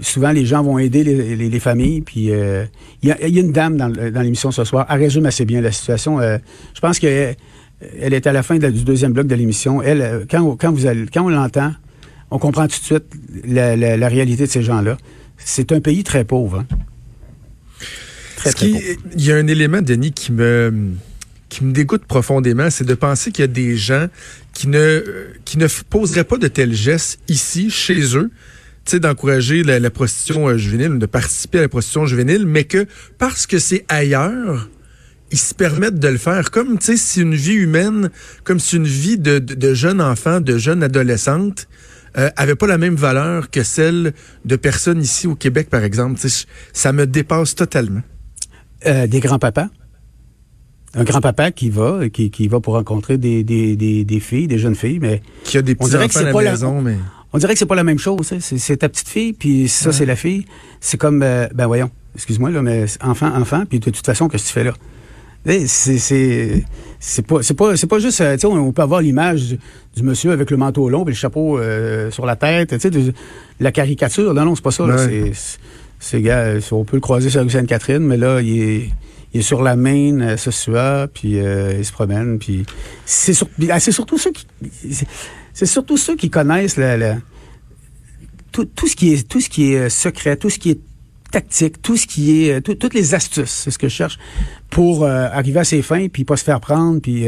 souvent 0.00 0.32
les 0.32 0.44
gens 0.44 0.62
vont 0.64 0.78
aider 0.78 1.04
les, 1.04 1.36
les- 1.36 1.48
les 1.48 1.60
familles. 1.60 2.00
Puis 2.02 2.30
euh, 2.32 2.64
il 3.02 3.08
y, 3.08 3.12
a, 3.12 3.26
il 3.26 3.34
y 3.34 3.38
a 3.38 3.42
une 3.42 3.52
dame 3.52 3.76
dans, 3.76 3.88
l'émission 4.22 4.50
ce 4.50 4.64
soir. 4.64 4.84
Elle 4.90 4.98
résume 5.00 5.26
assez 5.26 5.44
bien 5.44 5.60
la 5.60 5.70
situation. 5.72 6.18
Euh, 6.20 6.38
je 6.74 6.80
pense 6.80 6.98
que 6.98 7.06
euh, 7.06 7.32
elle 8.00 8.14
est 8.14 8.26
à 8.26 8.32
la 8.32 8.42
fin 8.42 8.56
de 8.56 8.62
la- 8.62 8.70
du 8.72 8.82
deuxième 8.84 9.12
bloc 9.12 9.26
de 9.28 9.34
l'émission. 9.36 9.80
Elle, 9.80 10.26
quand, 10.28 10.56
quand 10.56 10.72
vous 10.72 10.86
allez, 10.86 11.06
quand 11.06 11.22
on 11.24 11.28
l'entend, 11.28 11.72
on 12.32 12.38
comprend 12.40 12.66
tout 12.66 12.78
de 12.80 12.84
suite 12.84 13.04
la, 13.46 13.76
la- 13.76 13.96
la 13.96 14.08
réalité 14.08 14.46
de 14.46 14.50
ces 14.50 14.62
gens-là. 14.62 14.96
C'est 15.38 15.70
un 15.70 15.80
pays 15.80 16.02
très 16.02 16.24
pauvre. 16.24 16.58
hein. 16.68 16.76
Très, 18.36 18.52
très 18.52 18.66
qui- 18.66 18.72
pauvre. 18.72 18.84
Il 19.16 19.24
y 19.24 19.30
a 19.32 19.36
un 19.36 19.46
élément, 19.46 19.82
Denis, 19.82 20.10
qui 20.12 20.32
me, 20.32 20.72
qui 21.56 21.64
me 21.64 21.72
dégoûte 21.72 22.04
profondément, 22.04 22.68
c'est 22.68 22.84
de 22.84 22.92
penser 22.92 23.32
qu'il 23.32 23.42
y 23.42 23.44
a 23.44 23.48
des 23.48 23.78
gens 23.78 24.08
qui 24.52 24.68
ne, 24.68 24.78
euh, 24.78 25.32
qui 25.46 25.56
ne 25.56 25.66
poseraient 25.88 26.24
pas 26.24 26.36
de 26.36 26.48
tels 26.48 26.74
gestes 26.74 27.18
ici, 27.28 27.70
chez 27.70 28.14
eux, 28.14 28.30
d'encourager 28.92 29.62
la, 29.62 29.90
prostitution 29.90 30.48
euh, 30.48 30.58
juvénile, 30.58 30.98
de 30.98 31.06
participer 31.06 31.58
à 31.58 31.62
la 31.62 31.68
prostitution 31.70 32.04
juvénile, 32.04 32.44
mais 32.44 32.64
que 32.64 32.86
parce 33.16 33.46
que 33.46 33.58
c'est 33.58 33.86
ailleurs, 33.88 34.68
ils 35.32 35.38
se 35.38 35.54
permettent 35.54 35.98
de 35.98 36.08
le 36.08 36.18
faire 36.18 36.50
comme, 36.50 36.78
si 36.78 37.22
une 37.22 37.34
vie 37.34 37.54
humaine, 37.54 38.10
comme 38.44 38.60
si 38.60 38.76
une 38.76 38.86
vie 38.86 39.16
de, 39.16 39.38
de, 39.38 39.54
de 39.54 39.72
jeunes 39.72 40.02
enfants, 40.02 40.42
de 40.42 40.58
jeunes 40.58 40.82
adolescentes, 40.82 41.68
euh, 42.18 42.28
avait 42.36 42.54
pas 42.54 42.66
la 42.66 42.76
même 42.76 42.96
valeur 42.96 43.50
que 43.50 43.62
celle 43.62 44.12
de 44.44 44.56
personnes 44.56 45.00
ici 45.00 45.26
au 45.26 45.34
Québec, 45.34 45.70
par 45.70 45.82
exemple. 45.82 46.20
Ça 46.74 46.92
me 46.92 47.06
dépasse 47.06 47.54
totalement. 47.54 48.02
Euh, 48.86 49.06
des 49.06 49.20
grands-papas? 49.20 49.70
Un 50.96 51.04
grand-papa 51.04 51.50
qui 51.50 51.70
va, 51.70 52.08
qui, 52.12 52.30
qui 52.30 52.48
va 52.48 52.58
pour 52.60 52.74
rencontrer 52.74 53.18
des, 53.18 53.44
des, 53.44 53.76
des, 53.76 54.04
des 54.04 54.20
filles, 54.20 54.48
des 54.48 54.58
jeunes 54.58 54.74
filles, 54.74 54.98
mais 55.00 55.20
Qui 55.44 55.58
a 55.58 55.62
des 55.62 55.74
que 55.74 55.84
petits-enfants 55.84 56.20
à 56.38 56.42
la 56.42 56.50
maison, 56.52 56.80
mais... 56.80 56.96
on 57.32 57.38
dirait 57.38 57.52
que 57.52 57.58
c'est 57.58 57.66
pas 57.66 57.74
la 57.74 57.84
même 57.84 57.98
chose. 57.98 58.32
hein. 58.32 58.38
C'est, 58.40 58.78
ta 58.78 58.88
petite 58.88 59.08
fille, 59.08 59.32
puis 59.34 59.68
ça, 59.68 59.92
c'est 59.92 60.06
la 60.06 60.16
fille. 60.16 60.46
C'est 60.80 60.96
comme, 60.96 61.22
euh, 61.22 61.46
ben 61.54 61.66
voyons, 61.66 61.90
excuse-moi, 62.14 62.50
là, 62.50 62.62
mais 62.62 62.86
enfant, 63.02 63.30
enfant, 63.36 63.64
puis 63.68 63.78
de 63.78 63.90
toute 63.90 64.04
façon, 64.06 64.28
qu'est-ce 64.28 64.44
que 64.44 64.48
tu 64.48 64.54
fais 64.54 64.64
là? 64.64 64.72
Eh, 65.48 65.66
C'est 65.68 65.98
c'est 66.98 67.22
pas 67.26 67.40
c'est 67.42 67.54
pas 67.54 67.76
c'est 67.76 67.86
pas 67.86 67.98
juste 68.00 68.20
euh, 68.20 68.34
tu 68.34 68.40
sais 68.40 68.46
on, 68.46 68.72
peut 68.72 68.82
avoir 68.82 69.00
l'image 69.00 69.42
du, 69.46 69.58
du 69.94 70.02
monsieur 70.02 70.32
avec 70.32 70.50
le 70.50 70.56
manteau 70.56 70.88
long 70.88 71.04
et 71.04 71.10
le 71.10 71.14
chapeau 71.14 71.58
euh, 71.58 72.10
sur 72.10 72.26
la 72.26 72.34
tête, 72.34 72.70
tu 72.70 72.80
sais 72.80 72.90
la 73.60 73.70
caricature. 73.70 74.34
Non 74.34 74.44
non, 74.44 74.54
c'est 74.56 74.64
pas 74.64 74.72
ça. 74.72 74.84
Ouais. 74.84 75.32
C'est 75.32 75.58
c'est 76.00 76.20
gars, 76.20 76.38
euh, 76.40 76.60
on 76.72 76.84
peut 76.84 76.96
le 76.96 77.00
croiser 77.00 77.30
sur 77.30 77.48
Sainte-Catherine, 77.48 78.00
mais 78.00 78.16
là 78.16 78.40
il 78.42 78.60
est 78.60 78.90
il 79.36 79.40
est 79.40 79.42
sur 79.42 79.62
la 79.62 79.76
main, 79.76 80.20
euh, 80.20 80.36
ce 80.38 80.50
soir, 80.50 81.08
puis 81.12 81.38
euh, 81.38 81.74
il 81.78 81.84
se 81.84 81.92
promène, 81.92 82.38
puis 82.38 82.64
c'est 83.04 83.34
sur- 83.34 83.48
ah, 83.70 83.78
surtout 83.80 84.16
ceux 84.18 84.32
qui 84.32 84.46
c'est- 85.52 85.66
surtout 85.66 85.96
ceux 85.98 86.16
qui 86.16 86.30
connaissent 86.30 86.76
la- 86.78 87.16
tout, 88.52 88.64
tout 88.64 88.88
ce 88.88 88.96
qui 88.96 89.12
est 89.12 89.28
tout 89.28 89.40
ce 89.40 89.50
qui 89.50 89.72
est 89.74 89.78
euh, 89.78 89.88
secret, 89.90 90.36
tout 90.36 90.48
ce 90.50 90.58
qui 90.58 90.70
est 90.70 90.80
tactique, 91.30 91.82
tout 91.82 91.96
ce 91.98 92.06
qui 92.06 92.44
est 92.46 92.54
euh, 92.54 92.60
tout- 92.60 92.74
toutes 92.76 92.94
les 92.94 93.14
astuces, 93.14 93.50
c'est 93.50 93.70
ce 93.70 93.78
que 93.78 93.88
je 93.88 93.94
cherche 93.94 94.18
pour 94.70 95.04
arriver 95.06 95.60
à 95.60 95.64
ses 95.64 95.82
fins 95.82 96.08
puis 96.08 96.24
pas 96.24 96.36
se 96.36 96.44
faire 96.44 96.60
prendre 96.60 97.00
puis 97.00 97.26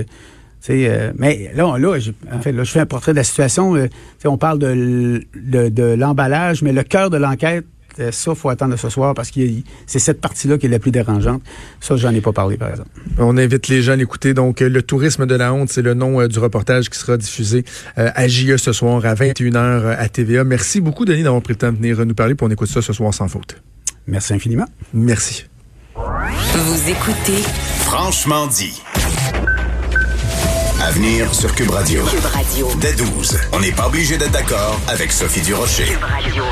euh, 0.70 1.12
mais 1.16 1.50
là, 1.54 1.76
là, 1.78 1.98
j'ai- 1.98 2.14
en 2.32 2.40
fait, 2.40 2.52
je 2.54 2.64
fais 2.64 2.80
un 2.80 2.86
portrait 2.86 3.12
de 3.12 3.16
la 3.18 3.24
situation. 3.24 3.74
on 4.24 4.38
parle 4.38 4.58
de 4.58 5.94
l'emballage, 5.94 6.62
mais 6.62 6.72
le 6.72 6.82
cœur 6.82 7.10
de 7.10 7.16
l'enquête, 7.16 7.64
euh, 8.00 8.12
ça, 8.12 8.34
faut 8.34 8.48
attendre 8.48 8.76
ce 8.76 8.88
soir 8.88 9.14
parce 9.14 9.30
que 9.30 9.40
c'est 9.86 9.98
cette 9.98 10.20
partie-là 10.20 10.58
qui 10.58 10.66
est 10.66 10.68
la 10.68 10.78
plus 10.78 10.90
dérangeante. 10.90 11.42
Ça, 11.80 11.96
j'en 11.96 12.12
ai 12.14 12.20
pas 12.20 12.32
parlé, 12.32 12.56
par 12.56 12.70
exemple. 12.70 12.90
On 13.18 13.36
invite 13.36 13.68
les 13.68 13.82
gens 13.82 13.92
à 13.92 13.96
l'écouter. 13.96 14.34
Donc, 14.34 14.62
euh, 14.62 14.68
le 14.68 14.82
tourisme 14.82 15.26
de 15.26 15.34
la 15.34 15.52
honte, 15.52 15.70
c'est 15.70 15.82
le 15.82 15.94
nom 15.94 16.20
euh, 16.20 16.28
du 16.28 16.38
reportage 16.38 16.90
qui 16.90 16.98
sera 16.98 17.16
diffusé 17.16 17.64
euh, 17.98 18.10
à 18.14 18.28
JE 18.28 18.56
ce 18.56 18.72
soir 18.72 19.04
à 19.04 19.14
21h 19.14 19.96
à 19.96 20.08
TVA. 20.08 20.44
Merci 20.44 20.80
beaucoup, 20.80 21.04
Denis, 21.04 21.22
d'avoir 21.22 21.42
pris 21.42 21.54
le 21.54 21.58
temps 21.58 21.72
de 21.72 21.76
venir 21.76 22.04
nous 22.04 22.14
parler. 22.14 22.34
Puis 22.34 22.46
on 22.46 22.50
écoute 22.50 22.68
ça 22.68 22.82
ce 22.82 22.92
soir 22.92 23.12
sans 23.12 23.28
faute. 23.28 23.60
Merci 24.06 24.34
infiniment. 24.34 24.66
Merci. 24.92 25.46
Vous 25.94 26.90
écoutez 26.90 27.42
Franchement 27.80 28.46
dit. 28.46 28.82
À 30.80 30.92
venir 30.92 31.34
sur 31.34 31.52
Cube 31.54 31.70
Radio. 31.70 32.02
Cube 32.04 32.24
Radio. 32.24 32.68
Dès 32.80 32.92
12, 32.92 33.36
on 33.52 33.60
n'est 33.60 33.72
pas 33.72 33.88
obligé 33.88 34.16
d'être 34.16 34.30
d'accord 34.30 34.80
avec 34.86 35.10
Sophie 35.10 35.42
Durocher. 35.42 35.84
Cube 35.84 36.02
Radio. 36.02 36.44